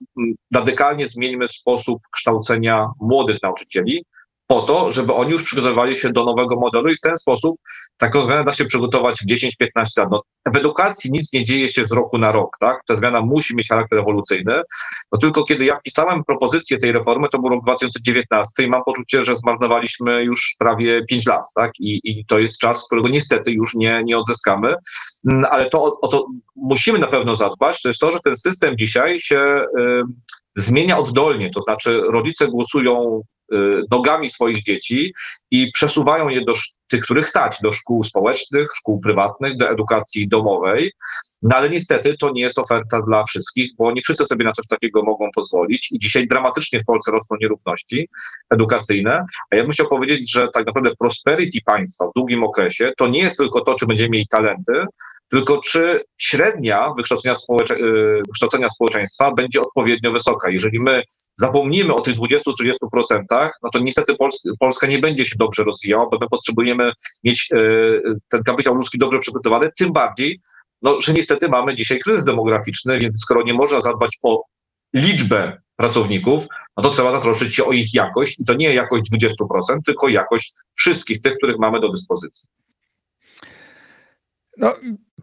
radykalnie 0.55 1.09
zmieńmy 1.09 1.49
sposób 1.49 2.03
kształcenia 2.12 2.88
młodych 3.01 3.42
nauczycieli, 3.42 4.05
po 4.47 4.63
to, 4.63 4.93
żeby 4.93 5.15
oni 5.15 5.31
już 5.31 5.45
przygotowywali 5.45 5.97
się 5.97 6.13
do 6.13 6.25
nowego 6.25 6.57
modelu 6.57 6.89
i 6.89 6.97
w 6.97 7.01
ten 7.01 7.19
sposób 7.19 7.57
taką 7.99 8.25
zmianę 8.25 8.45
da 8.45 8.53
się 8.53 8.65
przygotować 8.65 9.19
w 9.19 9.31
10-15 9.31 9.47
lat. 9.97 10.09
No, 10.11 10.23
w 10.55 10.57
edukacji 10.57 11.13
nic 11.13 11.33
nie 11.33 11.45
dzieje 11.45 11.69
się 11.69 11.85
z 11.85 11.93
roku 11.93 12.19
na 12.19 12.33
rok, 12.33 12.57
tak? 12.61 12.81
Ta 12.87 12.97
zmiana 12.97 13.21
musi 13.21 13.57
mieć 13.57 13.69
charakter 13.69 13.99
ewolucyjny. 13.99 14.63
No 15.13 15.19
tylko 15.19 15.45
kiedy 15.45 15.65
ja 15.65 15.81
pisałem 15.85 16.25
propozycję 16.25 16.79
tej 16.79 16.93
reformy, 16.93 17.29
to 17.29 17.39
był 17.39 17.49
rok 17.49 17.63
2019 17.63 18.63
i 18.63 18.67
mam 18.67 18.85
poczucie, 18.85 19.25
że 19.25 19.37
zmarnowaliśmy 19.37 20.25
już 20.25 20.55
prawie 20.59 21.05
5 21.05 21.27
lat, 21.27 21.45
tak? 21.55 21.71
I, 21.81 22.01
i 22.05 22.25
to 22.27 22.39
jest 22.39 22.59
czas, 22.59 22.87
którego 22.87 23.09
niestety 23.09 23.53
już 23.53 23.75
nie, 23.75 24.03
nie 24.05 24.19
odzyskamy. 24.19 24.75
Mm, 25.31 25.45
ale 25.51 25.71
to, 25.71 25.85
o, 25.85 26.01
o 26.01 26.09
co 26.09 26.27
musimy 26.57 26.99
na 26.99 27.07
pewno 27.07 27.37
zadbać, 27.37 27.83
to 27.83 27.89
jest 27.89 28.01
to, 28.01 28.13
że 28.13 28.21
ten 28.21 28.37
system 28.37 28.77
dzisiaj 28.79 29.21
się 29.21 29.65
y, 29.79 30.03
zmienia 30.57 30.99
oddolnie, 30.99 31.51
to 31.51 31.61
znaczy 31.63 32.01
rodzice 32.01 32.49
głosują 32.49 33.23
nogami 33.91 34.29
swoich 34.29 34.63
dzieci 34.63 35.13
i 35.51 35.71
przesuwają 35.73 36.29
je 36.29 36.45
do 36.45 36.55
tych, 36.89 37.05
których 37.05 37.29
stać, 37.29 37.57
do 37.63 37.73
szkół 37.73 38.05
społecznych, 38.05 38.69
szkół 38.75 39.01
prywatnych, 39.01 39.57
do 39.57 39.71
edukacji 39.71 40.29
domowej. 40.29 40.93
No 41.47 41.57
ale 41.57 41.71
niestety 41.71 42.17
to 42.17 42.31
nie 42.31 42.43
jest 42.43 42.59
oferta 42.59 43.03
dla 43.03 43.25
wszystkich, 43.25 43.71
bo 43.79 43.93
nie 43.93 44.01
wszyscy 44.03 44.27
sobie 44.27 44.45
na 44.45 44.53
coś 44.53 44.67
takiego 44.67 45.03
mogą 45.03 45.29
pozwolić 45.35 45.93
i 45.93 45.99
dzisiaj 45.99 46.27
dramatycznie 46.27 46.81
w 46.81 46.85
Polsce 46.85 47.13
rosną 47.13 47.37
nierówności 47.41 48.09
edukacyjne. 48.51 49.25
A 49.51 49.57
ja 49.57 49.63
bym 49.63 49.73
chciał 49.73 49.89
powiedzieć, 49.89 50.33
że 50.33 50.49
tak 50.55 50.67
naprawdę 50.67 50.91
prosperity 50.99 51.59
państwa 51.65 52.07
w 52.07 52.13
długim 52.17 52.45
okresie 52.45 52.93
to 52.97 53.09
nie 53.09 53.21
jest 53.21 53.39
tylko 53.39 53.61
to, 53.61 53.75
czy 53.75 53.87
będziemy 53.87 54.11
mieli 54.11 54.27
talenty, 54.29 54.73
tylko 55.31 55.61
czy 55.61 56.05
średnia 56.19 56.93
wykształcenia, 56.97 57.37
społecze, 57.37 57.75
y, 57.75 58.23
wykształcenia 58.29 58.71
społeczeństwa 58.71 59.33
będzie 59.35 59.61
odpowiednio 59.61 60.13
wysoka. 60.13 60.51
Jeżeli 60.51 60.81
my 60.81 61.03
zapomnimy 61.35 61.95
o 61.95 62.01
tych 62.01 62.17
20-30%, 62.17 63.51
no 63.63 63.71
to 63.73 63.79
niestety 63.79 64.17
Polska 64.61 64.87
nie 64.87 64.99
będzie 64.99 65.27
się 65.27 65.37
dobrze 65.39 65.65
rozwijała, 65.65 66.09
bo 66.11 66.19
my 66.21 66.27
potrzebujemy 66.31 66.93
mieć 67.25 67.49
y, 67.53 68.03
ten 68.29 68.43
kapitał 68.43 68.75
ludzki 68.75 68.99
dobrze 68.99 69.19
przygotowany, 69.19 69.71
tym 69.79 69.93
bardziej, 69.93 70.41
no, 70.83 71.01
że 71.01 71.12
niestety 71.12 71.49
mamy 71.49 71.75
dzisiaj 71.75 71.99
kryzys 71.99 72.25
demograficzny, 72.25 72.99
więc 72.99 73.21
skoro 73.21 73.43
nie 73.43 73.55
można 73.55 73.81
zadbać 73.81 74.19
o 74.23 74.43
liczbę 74.95 75.61
pracowników, 75.77 76.47
no 76.77 76.83
to 76.83 76.91
trzeba 76.91 77.12
zatroszczyć 77.12 77.55
się 77.55 77.65
o 77.65 77.73
ich 77.73 77.95
jakość 77.95 78.41
i 78.41 78.45
to 78.45 78.55
nie 78.55 78.75
jakość 78.75 79.05
20%, 79.12 79.79
tylko 79.85 80.09
jakość 80.09 80.53
wszystkich 80.75 81.21
tych, 81.21 81.37
których 81.37 81.59
mamy 81.59 81.81
do 81.81 81.89
dyspozycji. 81.89 82.49
No, 84.57 84.75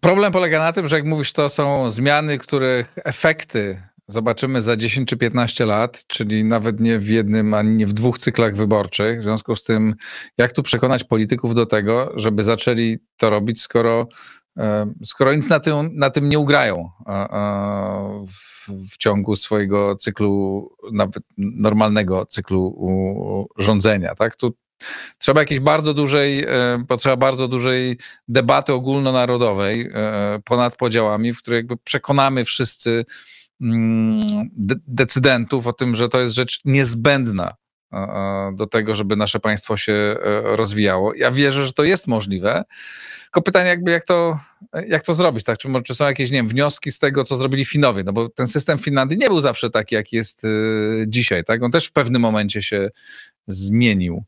problem 0.02 0.32
polega 0.32 0.60
na 0.60 0.74
tym, 0.74 0.88
że 0.88 0.96
jak 0.96 1.06
mówisz, 1.06 1.34
to 1.34 1.50
są 1.50 1.90
zmiany, 1.90 2.38
których 2.38 2.96
efekty 3.04 3.82
zobaczymy 4.08 4.62
za 4.62 4.78
10 4.78 5.10
czy 5.10 5.18
15 5.18 5.66
lat, 5.66 6.04
czyli 6.08 6.44
nawet 6.44 6.80
nie 6.80 7.00
w 7.00 7.08
jednym, 7.08 7.54
ani 7.54 7.72
nie 7.72 7.88
w 7.88 7.94
dwóch 7.94 8.18
cyklach 8.18 8.56
wyborczych. 8.56 9.20
W 9.20 9.24
związku 9.24 9.56
z 9.56 9.64
tym, 9.64 9.96
jak 10.38 10.52
tu 10.52 10.64
przekonać 10.64 11.04
polityków 11.04 11.56
do 11.56 11.66
tego, 11.66 12.12
żeby 12.16 12.44
zaczęli 12.44 12.98
to 13.18 13.30
robić, 13.30 13.62
skoro, 13.62 14.08
skoro 15.04 15.36
nic 15.36 15.50
na 15.50 15.60
tym, 15.60 15.90
na 15.94 16.10
tym 16.10 16.30
nie 16.30 16.40
ugrają 16.40 16.90
w, 18.28 18.70
w 18.92 18.98
ciągu 18.98 19.36
swojego 19.36 19.96
cyklu, 19.96 20.70
nawet 20.92 21.24
normalnego 21.38 22.26
cyklu 22.26 23.48
rządzenia. 23.58 24.16
Tak? 24.16 24.36
Tu 24.36 24.54
Trzeba 25.18 25.42
jakiejś 25.42 25.60
bardzo 25.60 25.94
dużej, 25.94 26.44
e, 26.44 26.84
potrzeba 26.88 27.18
bardzo 27.18 27.48
dużej 27.48 27.98
debaty 28.28 28.74
ogólnonarodowej 28.74 29.90
e, 29.94 30.40
ponad 30.46 30.76
podziałami, 30.76 31.34
w 31.34 31.38
której 31.38 31.58
jakby 31.58 31.78
przekonamy 31.78 32.46
wszyscy 32.46 33.06
mm, 33.62 34.50
decydentów 34.88 35.68
o 35.68 35.74
tym, 35.74 35.96
że 35.96 36.10
to 36.10 36.20
jest 36.20 36.36
rzecz 36.36 36.60
niezbędna 36.66 37.54
do 38.54 38.68
tego, 38.68 38.96
żeby 38.96 39.16
nasze 39.16 39.40
państwo 39.40 39.78
się 39.78 39.94
e, 39.94 40.16
rozwijało. 40.56 41.14
Ja 41.14 41.32
wierzę, 41.32 41.66
że 41.66 41.74
to 41.74 41.84
jest 41.84 42.08
możliwe. 42.08 42.64
Tylko 43.24 43.42
pytanie, 43.42 43.70
jakby 43.70 43.92
jak 43.92 44.04
to, 44.04 44.40
jak 44.88 45.04
to 45.04 45.14
zrobić, 45.14 45.44
tak? 45.44 45.58
Czy, 45.58 45.70
czy 45.86 45.96
są 45.96 46.06
jakieś 46.06 46.32
nie 46.32 46.38
wiem, 46.38 46.48
wnioski 46.48 46.92
z 46.92 47.00
tego, 47.00 47.24
co 47.24 47.36
zrobili 47.36 47.66
Finowie? 47.66 48.04
No 48.04 48.14
bo 48.14 48.30
ten 48.30 48.48
system 48.48 48.78
Finlandii 48.78 49.18
nie 49.18 49.28
był 49.28 49.42
zawsze 49.42 49.70
taki, 49.70 49.96
jaki 49.96 50.16
jest 50.16 50.42
dzisiaj, 51.08 51.44
tak? 51.44 51.64
On 51.64 51.72
też 51.72 51.88
w 51.88 51.92
pewnym 51.92 52.22
momencie 52.22 52.62
się 52.62 52.90
zmienił. 53.48 54.24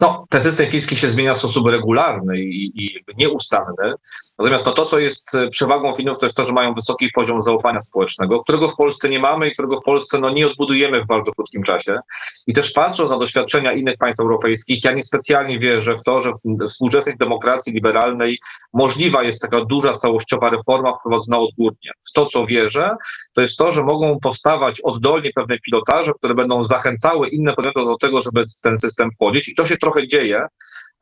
No, 0.00 0.26
ten 0.30 0.42
system 0.42 0.70
fiński 0.70 0.96
się 0.96 1.10
zmienia 1.10 1.34
w 1.34 1.38
sposób 1.38 1.68
regularny 1.68 2.40
i, 2.40 2.84
i 2.84 3.04
nieustanny. 3.18 3.94
Natomiast 4.38 4.66
no, 4.66 4.72
to, 4.72 4.86
co 4.86 4.98
jest 4.98 5.34
e, 5.34 5.48
przewagą 5.48 5.92
Finów, 5.94 6.18
to 6.18 6.26
jest 6.26 6.36
to, 6.36 6.44
że 6.44 6.52
mają 6.52 6.74
wysoki 6.74 7.10
poziom 7.14 7.42
zaufania 7.42 7.80
społecznego, 7.80 8.42
którego 8.42 8.68
w 8.68 8.76
Polsce 8.76 9.08
nie 9.08 9.18
mamy 9.18 9.48
i 9.48 9.52
którego 9.52 9.76
w 9.76 9.84
Polsce 9.84 10.18
no, 10.18 10.30
nie 10.30 10.46
odbudujemy 10.46 11.02
w 11.02 11.06
bardzo 11.06 11.32
krótkim 11.32 11.62
czasie. 11.62 11.98
I 12.46 12.52
też 12.52 12.72
patrząc 12.72 13.10
na 13.10 13.18
doświadczenia 13.18 13.72
innych 13.72 13.96
państw 13.96 14.20
europejskich, 14.20 14.84
ja 14.84 14.92
niespecjalnie 14.92 15.58
wierzę 15.58 15.96
w 15.96 16.02
to, 16.02 16.20
że 16.20 16.32
w 16.32 16.68
współczesnej 16.68 17.16
demokracji 17.16 17.72
liberalnej 17.72 18.38
możliwa 18.72 19.22
jest 19.22 19.42
taka 19.42 19.64
duża, 19.64 19.94
całościowa 19.94 20.50
reforma 20.50 20.92
wprowadzona 20.94 21.38
odgórnie. 21.38 21.90
W 22.10 22.12
to, 22.12 22.26
co 22.26 22.46
wierzę, 22.46 22.96
to 23.34 23.40
jest 23.40 23.56
to, 23.56 23.72
że 23.72 23.82
mogą 23.82 24.18
powstawać 24.20 24.80
oddolnie 24.80 25.30
pewne 25.34 25.58
pilotaże, 25.58 26.12
które 26.12 26.34
będą 26.34 26.64
zachęcały 26.64 27.28
inne 27.28 27.52
podmioty 27.52 27.84
do 27.84 27.96
tego, 27.96 28.22
żeby 28.22 28.44
w 28.58 28.60
ten 28.62 28.78
system 28.78 29.10
wchodzić. 29.10 29.48
I 29.48 29.54
to 29.54 29.66
się 29.66 29.76
trochę 29.76 30.06
dzieje. 30.06 30.46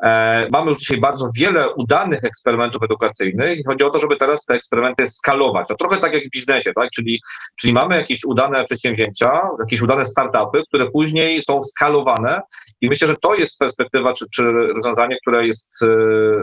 E, 0.02 0.42
mamy 0.50 0.70
już 0.70 0.78
dzisiaj 0.78 1.00
bardzo 1.00 1.30
wiele 1.37 1.74
udanych 1.74 2.24
eksperymentów 2.24 2.82
edukacyjnych 2.82 3.59
i 3.59 3.64
chodzi 3.64 3.85
o 3.85 3.90
to, 3.90 3.98
żeby 3.98 4.16
teraz 4.16 4.44
te 4.44 4.54
eksperymenty 4.54 5.09
skalować. 5.09 5.68
To 5.68 5.74
trochę 5.74 5.96
tak 5.96 6.12
jak 6.12 6.24
w 6.24 6.30
biznesie, 6.30 6.72
tak? 6.72 6.90
Czyli, 6.90 7.20
czyli 7.61 7.72
mamy 7.72 7.96
jakieś 7.96 8.24
udane 8.24 8.64
przedsięwzięcia, 8.64 9.40
jakieś 9.61 9.80
udane 9.80 10.04
startupy, 10.04 10.62
które 10.68 10.90
później 10.90 11.42
są 11.42 11.62
skalowane 11.62 12.40
i 12.80 12.88
myślę, 12.88 13.09
że 13.09 13.16
to 13.16 13.35
jest 13.35 13.59
perspektywa 13.59 14.12
czy, 14.12 14.24
czy 14.35 14.52
rozwiązanie, 14.52 15.16
które 15.22 15.46
jest 15.46 15.82
e, 15.82 15.87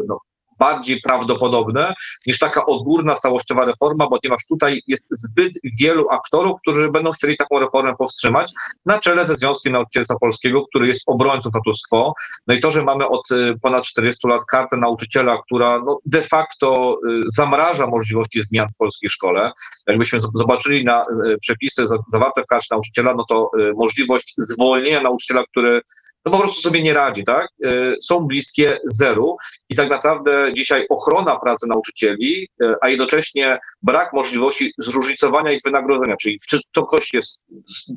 no, 0.08 0.20
bardziej 0.60 1.02
prawdopodobne 1.02 1.94
niż 2.28 2.40
taka 2.40 2.66
odgórna, 2.66 3.16
całościowa 3.16 3.66
reforma, 3.66 4.08
ponieważ 4.08 4.42
tutaj 4.50 4.82
jest 4.88 5.08
zbyt 5.12 5.54
wielu 5.80 6.10
aktorów, 6.10 6.60
którzy 6.62 6.92
będą 6.92 7.12
chcieli 7.12 7.38
taką 7.38 7.60
reformę 7.60 7.96
powstrzymać, 7.96 8.52
na 8.86 9.00
czele 9.00 9.26
ze 9.26 9.36
Związkiem 9.36 9.74
Nauczycielstwa 9.74 10.16
Polskiego, 10.22 10.62
który 10.62 10.88
jest 10.88 11.02
obrońcą 11.08 11.50
status 11.50 11.82
quo. 11.90 12.14
No 12.48 12.54
i 12.54 12.60
to, 12.60 12.72
że 12.72 12.84
mamy 12.84 13.08
od 13.08 13.32
y, 13.32 13.54
ponad 13.62 13.84
40 13.84 14.28
lat 14.28 14.42
kartę 14.52 14.78
nauczyciela, 14.78 15.38
która 15.46 15.82
no, 15.86 16.00
de 16.06 16.22
facto 16.22 16.98
y, 17.10 17.22
zamraża 17.28 17.88
możliwości 17.88 18.44
zmian 18.44 18.68
w 18.74 18.78
polskiej 18.78 19.10
szkole. 19.10 19.52
Jakbyśmy 19.88 20.20
zobaczyli 20.20 20.86
na 20.86 21.06
przepisy 21.42 21.86
zawarte 22.12 22.44
w 22.44 22.48
karcie 22.48 22.68
nauczyciela, 22.72 23.14
no 23.14 23.26
to 23.30 23.50
możliwość 23.76 24.34
zwolnienia 24.38 25.02
nauczyciela, 25.02 25.44
który 25.52 25.82
no 26.26 26.32
po 26.32 26.38
prostu 26.38 26.62
sobie 26.62 26.84
nie 26.84 26.94
radzi, 26.94 27.24
tak? 27.24 27.48
E, 27.66 27.96
są 28.02 28.28
bliskie 28.28 28.78
zeru 28.86 29.38
i 29.70 29.76
tak 29.76 29.90
naprawdę 29.90 30.52
dzisiaj 30.54 30.86
ochrona 30.90 31.40
pracy 31.40 31.68
nauczycieli, 31.68 32.48
e, 32.62 32.76
a 32.82 32.90
jednocześnie 32.90 33.60
brak 33.82 34.14
możliwości 34.14 34.72
zróżnicowania 34.78 35.52
ich 35.52 35.62
wynagrodzenia, 35.66 36.16
czyli 36.22 36.40
czy 36.50 36.60
to 36.72 36.86
ktoś 36.86 37.14
jest 37.14 37.46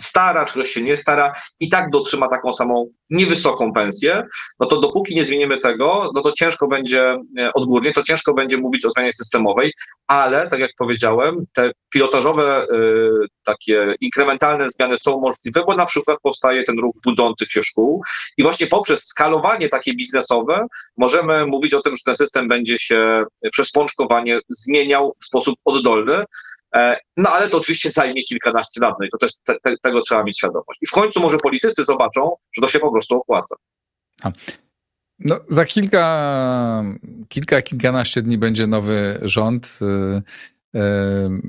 stara, 0.00 0.44
czy 0.44 0.52
ktoś 0.52 0.70
się 0.70 0.82
nie 0.82 0.96
stara 0.96 1.34
i 1.60 1.68
tak 1.68 1.90
dotrzyma 1.90 2.28
taką 2.28 2.52
samą 2.52 2.86
niewysoką 3.10 3.72
pensję, 3.72 4.26
no 4.60 4.66
to 4.66 4.80
dopóki 4.80 5.14
nie 5.14 5.26
zmienimy 5.26 5.58
tego, 5.58 6.10
no 6.14 6.22
to 6.22 6.32
ciężko 6.32 6.68
będzie 6.68 7.16
e, 7.38 7.52
odgórnie, 7.54 7.92
to 7.92 8.02
ciężko 8.02 8.34
będzie 8.34 8.56
mówić 8.56 8.84
o 8.84 8.90
zmianie 8.90 9.12
systemowej, 9.12 9.72
ale 10.06 10.48
tak 10.48 10.60
jak 10.60 10.70
powiedziałem, 10.78 11.44
te 11.54 11.70
pilotażowe, 11.92 12.66
takie 13.44 13.94
inkrementalne 14.00 14.70
zmiany 14.70 14.98
są 14.98 15.20
możliwe, 15.20 15.64
bo 15.66 15.76
na 15.76 15.86
przykład 15.86 16.18
powstaje 16.22 16.64
ten 16.64 16.78
ruch 16.78 16.94
budzących 17.04 17.50
się 17.50 17.62
szkół, 17.62 18.02
i 18.36 18.42
właśnie 18.42 18.66
poprzez 18.66 19.04
skalowanie 19.04 19.68
takie 19.68 19.94
biznesowe 19.94 20.66
możemy 20.96 21.46
mówić 21.46 21.74
o 21.74 21.80
tym, 21.80 21.96
że 21.96 22.02
ten 22.04 22.16
system 22.16 22.48
będzie 22.48 22.78
się 22.78 23.24
przez 23.52 23.70
pączkowanie 23.70 24.40
zmieniał 24.48 25.16
w 25.22 25.26
sposób 25.26 25.54
oddolny. 25.64 26.24
E, 26.74 26.96
no 27.16 27.30
ale 27.30 27.48
to 27.48 27.58
oczywiście 27.58 27.90
zajmie 27.90 28.22
kilkanaście 28.22 28.80
lat, 28.80 28.94
no 29.00 29.06
i 29.06 29.08
to 29.10 29.18
też 29.18 29.32
te, 29.44 29.54
te, 29.62 29.74
tego 29.82 30.00
trzeba 30.00 30.24
mieć 30.24 30.38
świadomość. 30.38 30.82
I 30.82 30.86
w 30.86 30.90
końcu 30.90 31.20
może 31.20 31.38
politycy 31.38 31.84
zobaczą, 31.84 32.36
że 32.56 32.62
to 32.62 32.68
się 32.68 32.78
po 32.78 32.92
prostu 32.92 33.14
opłaca. 33.14 33.56
No, 35.18 35.40
za 35.48 35.64
kilka, 35.64 36.84
kilka, 37.28 37.62
kilkanaście 37.62 38.22
dni 38.22 38.38
będzie 38.38 38.66
nowy 38.66 39.18
rząd 39.22 39.78
yy, 39.80 40.22
yy, 40.74 41.40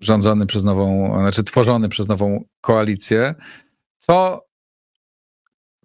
rządzony 0.00 0.46
przez 0.46 0.64
nową, 0.64 1.12
znaczy 1.20 1.44
tworzony 1.44 1.88
przez 1.88 2.08
nową 2.08 2.44
koalicję. 2.60 3.34
Co 3.98 4.44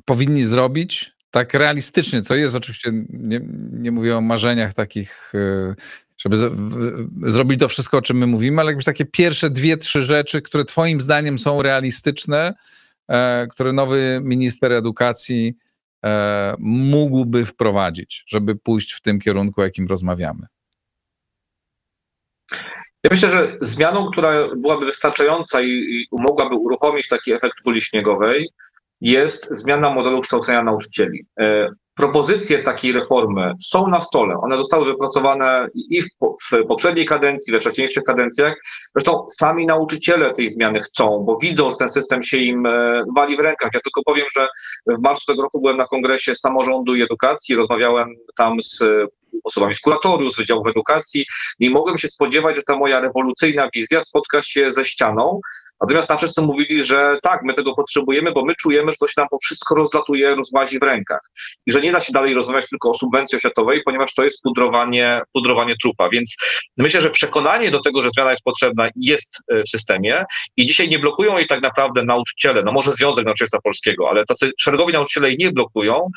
powinni 0.05 0.45
zrobić, 0.45 1.15
tak 1.31 1.53
realistycznie, 1.53 2.21
co 2.21 2.35
jest 2.35 2.55
oczywiście, 2.55 2.91
nie, 3.09 3.41
nie 3.71 3.91
mówię 3.91 4.17
o 4.17 4.21
marzeniach 4.21 4.73
takich, 4.73 5.33
e, 5.35 5.75
żeby 6.17 6.37
z, 6.37 6.53
w, 6.53 7.31
zrobić 7.31 7.59
to 7.59 7.67
wszystko, 7.67 7.97
o 7.97 8.01
czym 8.01 8.17
my 8.17 8.27
mówimy, 8.27 8.61
ale 8.61 8.71
jakbyś 8.71 8.85
takie 8.85 9.05
pierwsze 9.05 9.49
dwie, 9.49 9.77
trzy 9.77 10.01
rzeczy, 10.01 10.41
które 10.41 10.65
twoim 10.65 11.01
zdaniem 11.01 11.37
są 11.37 11.61
realistyczne, 11.61 12.53
e, 13.07 13.47
które 13.47 13.73
nowy 13.73 14.19
minister 14.23 14.71
edukacji 14.71 15.53
e, 16.05 16.55
mógłby 16.59 17.45
wprowadzić, 17.45 18.23
żeby 18.27 18.55
pójść 18.55 18.93
w 18.93 19.01
tym 19.01 19.19
kierunku, 19.19 19.61
o 19.61 19.63
jakim 19.63 19.87
rozmawiamy? 19.87 20.47
Ja 23.03 23.09
myślę, 23.11 23.29
że 23.29 23.57
zmianą, 23.61 24.11
która 24.11 24.55
byłaby 24.55 24.85
wystarczająca 24.85 25.61
i, 25.61 25.67
i 25.67 26.07
mogłaby 26.11 26.55
uruchomić 26.55 27.07
taki 27.07 27.33
efekt 27.33 27.61
kuli 27.63 27.81
śniegowej, 27.81 28.49
jest 29.01 29.47
zmiana 29.51 29.89
modelu 29.89 30.21
kształcenia 30.21 30.63
nauczycieli. 30.63 31.25
E, 31.39 31.69
propozycje 31.95 32.63
takiej 32.63 32.91
reformy 32.91 33.53
są 33.63 33.87
na 33.87 34.01
stole. 34.01 34.35
One 34.41 34.57
zostały 34.57 34.85
wypracowane 34.85 35.67
i 35.89 36.01
w, 36.01 36.07
w 36.51 36.67
poprzedniej 36.67 37.05
kadencji, 37.05 37.53
we 37.53 37.59
wcześniejszych 37.59 38.03
kadencjach. 38.03 38.53
Zresztą 38.95 39.25
sami 39.29 39.65
nauczyciele 39.65 40.33
tej 40.33 40.49
zmiany 40.49 40.79
chcą, 40.81 41.23
bo 41.25 41.35
widzą, 41.41 41.71
że 41.71 41.77
ten 41.77 41.89
system 41.89 42.23
się 42.23 42.37
im 42.37 42.65
e, 42.65 43.03
wali 43.15 43.37
w 43.37 43.39
rękach. 43.39 43.69
Ja 43.73 43.79
tylko 43.79 44.01
powiem, 44.05 44.25
że 44.35 44.47
w 44.87 45.01
marcu 45.03 45.25
tego 45.27 45.41
roku 45.41 45.61
byłem 45.61 45.77
na 45.77 45.87
kongresie 45.87 46.35
samorządu 46.35 46.95
i 46.95 47.01
edukacji, 47.01 47.55
rozmawiałem 47.55 48.09
tam 48.35 48.61
z 48.61 48.83
osobami 49.43 49.75
z 49.75 49.79
kuratorium, 49.79 50.31
z 50.31 50.37
Wydziałów 50.37 50.67
Edukacji 50.67 51.25
i 51.59 51.69
mogłem 51.69 51.97
się 51.97 52.07
spodziewać, 52.09 52.55
że 52.55 52.63
ta 52.63 52.75
moja 52.75 52.99
rewolucyjna 52.99 53.67
wizja 53.75 54.03
spotka 54.03 54.41
się 54.41 54.71
ze 54.71 54.85
ścianą, 54.85 55.39
Natomiast 55.81 56.07
tam 56.07 56.17
wszyscy 56.17 56.41
mówili, 56.41 56.83
że 56.83 57.17
tak, 57.23 57.41
my 57.43 57.53
tego 57.53 57.73
potrzebujemy, 57.73 58.31
bo 58.31 58.45
my 58.45 58.55
czujemy, 58.55 58.91
że 58.91 58.97
to 58.97 59.07
się 59.07 59.13
nam 59.17 59.27
po 59.31 59.37
wszystko 59.39 59.75
rozlatuje, 59.75 60.35
rozłazi 60.35 60.79
w 60.79 60.83
rękach. 60.83 61.19
I 61.65 61.71
że 61.71 61.81
nie 61.81 61.91
da 61.91 62.01
się 62.01 62.13
dalej 62.13 62.33
rozmawiać 62.33 62.69
tylko 62.69 62.89
o 62.89 62.93
subwencji 62.93 63.35
oświatowej, 63.35 63.81
ponieważ 63.85 64.13
to 64.13 64.23
jest 64.23 64.41
pudrowanie, 64.43 65.21
pudrowanie 65.33 65.75
trupa. 65.81 66.09
Więc 66.09 66.35
myślę, 66.77 67.01
że 67.01 67.09
przekonanie 67.09 67.71
do 67.71 67.79
tego, 67.79 68.01
że 68.01 68.09
zmiana 68.11 68.31
jest 68.31 68.43
potrzebna, 68.43 68.89
jest 68.95 69.37
e, 69.47 69.63
w 69.63 69.69
systemie 69.69 70.25
i 70.57 70.65
dzisiaj 70.65 70.89
nie 70.89 70.99
blokują 70.99 71.37
jej 71.37 71.47
tak 71.47 71.61
naprawdę 71.61 72.03
nauczyciele, 72.03 72.63
no 72.63 72.71
może 72.71 72.93
Związek 72.93 73.25
Nauczycielstwa 73.25 73.61
Polskiego, 73.61 74.09
ale 74.09 74.25
tacy 74.25 74.51
szeregowi 74.59 74.93
nauczyciele 74.93 75.27
jej 75.29 75.37
nie 75.37 75.51
blokują, 75.51 76.09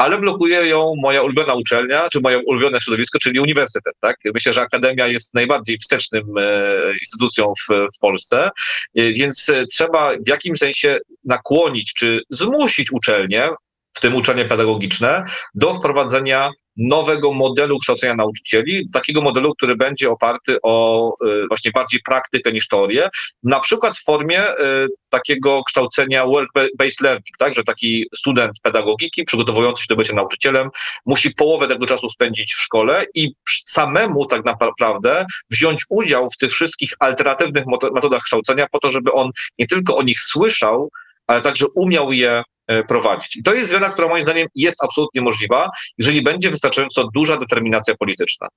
ale 0.00 0.18
blokuje 0.18 0.66
ją 0.66 0.94
moja 1.02 1.22
ulubiona 1.22 1.54
uczelnia, 1.54 2.08
czy 2.08 2.20
moje 2.20 2.38
ulubione 2.38 2.80
środowisko, 2.80 3.18
czyli 3.18 3.40
uniwersytet. 3.40 3.94
Tak? 4.00 4.16
Myślę, 4.34 4.52
że 4.52 4.60
akademia 4.60 5.06
jest 5.06 5.34
najbardziej 5.34 5.78
wstecznym 5.78 6.24
e, 6.38 6.92
instytucją 7.02 7.52
w, 7.54 7.74
w 7.96 7.98
Polsce, 8.00 8.50
e, 8.94 9.12
więc 9.12 9.48
e, 9.48 9.66
trzeba 9.66 10.12
w 10.26 10.28
jakimś 10.28 10.58
sensie 10.58 10.98
nakłonić, 11.24 11.94
czy 11.94 12.20
zmusić 12.30 12.92
uczelnie, 12.92 13.48
w 13.92 14.00
tym 14.00 14.14
uczelnie 14.14 14.44
pedagogiczne, 14.44 15.24
do 15.54 15.74
wprowadzenia 15.74 16.50
nowego 16.80 17.32
modelu 17.32 17.78
kształcenia 17.78 18.14
nauczycieli, 18.14 18.88
takiego 18.92 19.22
modelu, 19.22 19.54
który 19.54 19.76
będzie 19.76 20.10
oparty 20.10 20.56
o 20.62 21.08
y, 21.26 21.48
właśnie 21.48 21.70
bardziej 21.74 22.00
praktykę 22.04 22.52
niż 22.52 22.68
teorię, 22.68 23.08
na 23.42 23.60
przykład 23.60 23.96
w 23.96 24.04
formie 24.04 24.50
y, 24.50 24.86
takiego 25.10 25.62
kształcenia 25.64 26.24
work-based 26.24 27.02
learning, 27.02 27.36
tak, 27.38 27.54
że 27.54 27.64
taki 27.64 28.06
student 28.14 28.52
pedagogiki 28.62 29.24
przygotowujący 29.24 29.82
się 29.82 29.86
do 29.88 29.96
bycia 29.96 30.14
nauczycielem 30.14 30.68
musi 31.06 31.34
połowę 31.34 31.68
tego 31.68 31.86
czasu 31.86 32.10
spędzić 32.10 32.54
w 32.54 32.60
szkole 32.60 33.04
i 33.14 33.32
samemu 33.48 34.26
tak 34.26 34.44
naprawdę 34.44 35.26
wziąć 35.50 35.82
udział 35.90 36.28
w 36.30 36.36
tych 36.36 36.52
wszystkich 36.52 36.92
alternatywnych 37.00 37.64
metodach 37.94 38.22
kształcenia 38.22 38.66
po 38.72 38.78
to, 38.78 38.92
żeby 38.92 39.12
on 39.12 39.30
nie 39.58 39.66
tylko 39.66 39.96
o 39.96 40.02
nich 40.02 40.20
słyszał, 40.20 40.90
ale 41.26 41.42
także 41.42 41.66
umiał 41.74 42.12
je 42.12 42.42
E, 42.42 42.42
prowadzić. 42.88 43.36
I 43.36 43.42
to 43.42 43.54
jest 43.54 43.70
zmiana, 43.70 43.90
która 43.90 44.08
moim 44.08 44.24
zdaniem 44.24 44.48
jest 44.54 44.84
absolutnie 44.84 45.20
możliwa, 45.20 45.70
jeżeli 45.98 46.22
będzie 46.22 46.50
wystarczająco 46.50 47.08
duża 47.14 47.36
determinacja 47.36 47.94
polityczna. 47.94 48.48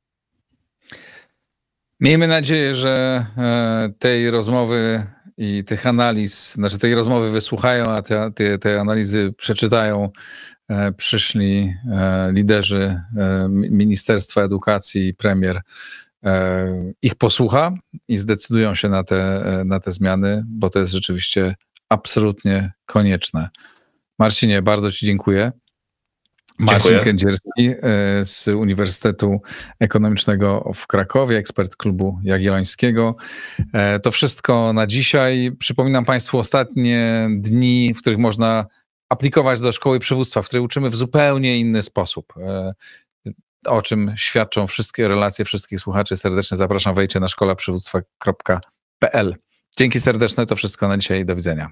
Miejmy 1.99 2.27
nadzieję, 2.27 2.73
że 2.73 3.25
e, 3.37 3.93
tej 3.99 4.31
rozmowy 4.31 5.07
i 5.37 5.63
tych 5.63 5.87
analiz, 5.87 6.53
znaczy 6.53 6.79
tej 6.79 6.95
rozmowy 6.95 7.31
wysłuchają, 7.31 7.85
a 7.85 8.01
te, 8.01 8.31
te, 8.31 8.57
te 8.57 8.79
analizy 8.79 9.33
przeczytają 9.37 10.09
e, 10.69 10.91
przyszli 10.91 11.73
liderzy 12.31 13.01
Ministerstwa 13.49 14.41
Edukacji 14.41 15.07
i 15.07 15.13
premier 15.13 15.61
ich 17.01 17.15
posłucha 17.15 17.71
i 18.07 18.17
zdecydują 18.17 18.75
się 18.75 18.89
na 18.89 19.03
te, 19.03 19.43
na 19.65 19.79
te 19.79 19.91
zmiany, 19.91 20.43
bo 20.47 20.69
to 20.69 20.79
jest 20.79 20.91
rzeczywiście 20.91 21.55
absolutnie 21.89 22.71
konieczne. 22.85 23.49
Marcinie, 24.19 24.61
bardzo 24.61 24.91
Ci 24.91 25.05
dziękuję. 25.05 25.51
Marcin 26.59 26.81
dziękuję. 26.81 26.99
Kędzierski 26.99 27.67
e, 27.67 27.75
z 28.25 28.47
Uniwersytetu 28.47 29.41
Ekonomicznego 29.79 30.71
w 30.75 30.87
Krakowie, 30.87 31.37
ekspert 31.37 31.75
klubu 31.75 32.19
Jagiellońskiego. 32.23 33.15
E, 33.73 33.99
to 33.99 34.11
wszystko 34.11 34.73
na 34.73 34.87
dzisiaj. 34.87 35.51
Przypominam 35.59 36.05
Państwu 36.05 36.39
ostatnie 36.39 37.29
dni, 37.37 37.93
w 37.93 38.01
których 38.01 38.19
można 38.19 38.65
aplikować 39.09 39.61
do 39.61 39.71
szkoły 39.71 39.99
przywództwa, 39.99 40.41
w 40.41 40.47
której 40.47 40.65
uczymy 40.65 40.89
w 40.89 40.95
zupełnie 40.95 41.59
inny 41.59 41.81
sposób. 41.81 42.33
E, 42.37 42.73
o 43.65 43.81
czym 43.81 44.13
świadczą 44.15 44.67
wszystkie 44.67 45.07
relacje 45.07 45.45
wszystkich 45.45 45.79
słuchaczy. 45.79 46.15
Serdecznie 46.15 46.57
zapraszam, 46.57 46.95
wejdźcie 46.95 47.19
na 47.19 47.27
szkolaprzywództwa.pl. 47.27 49.35
Dzięki 49.77 50.01
serdeczne, 50.01 50.45
to 50.45 50.55
wszystko 50.55 50.87
na 50.87 50.97
dzisiaj. 50.97 51.25
Do 51.25 51.35
widzenia. 51.35 51.71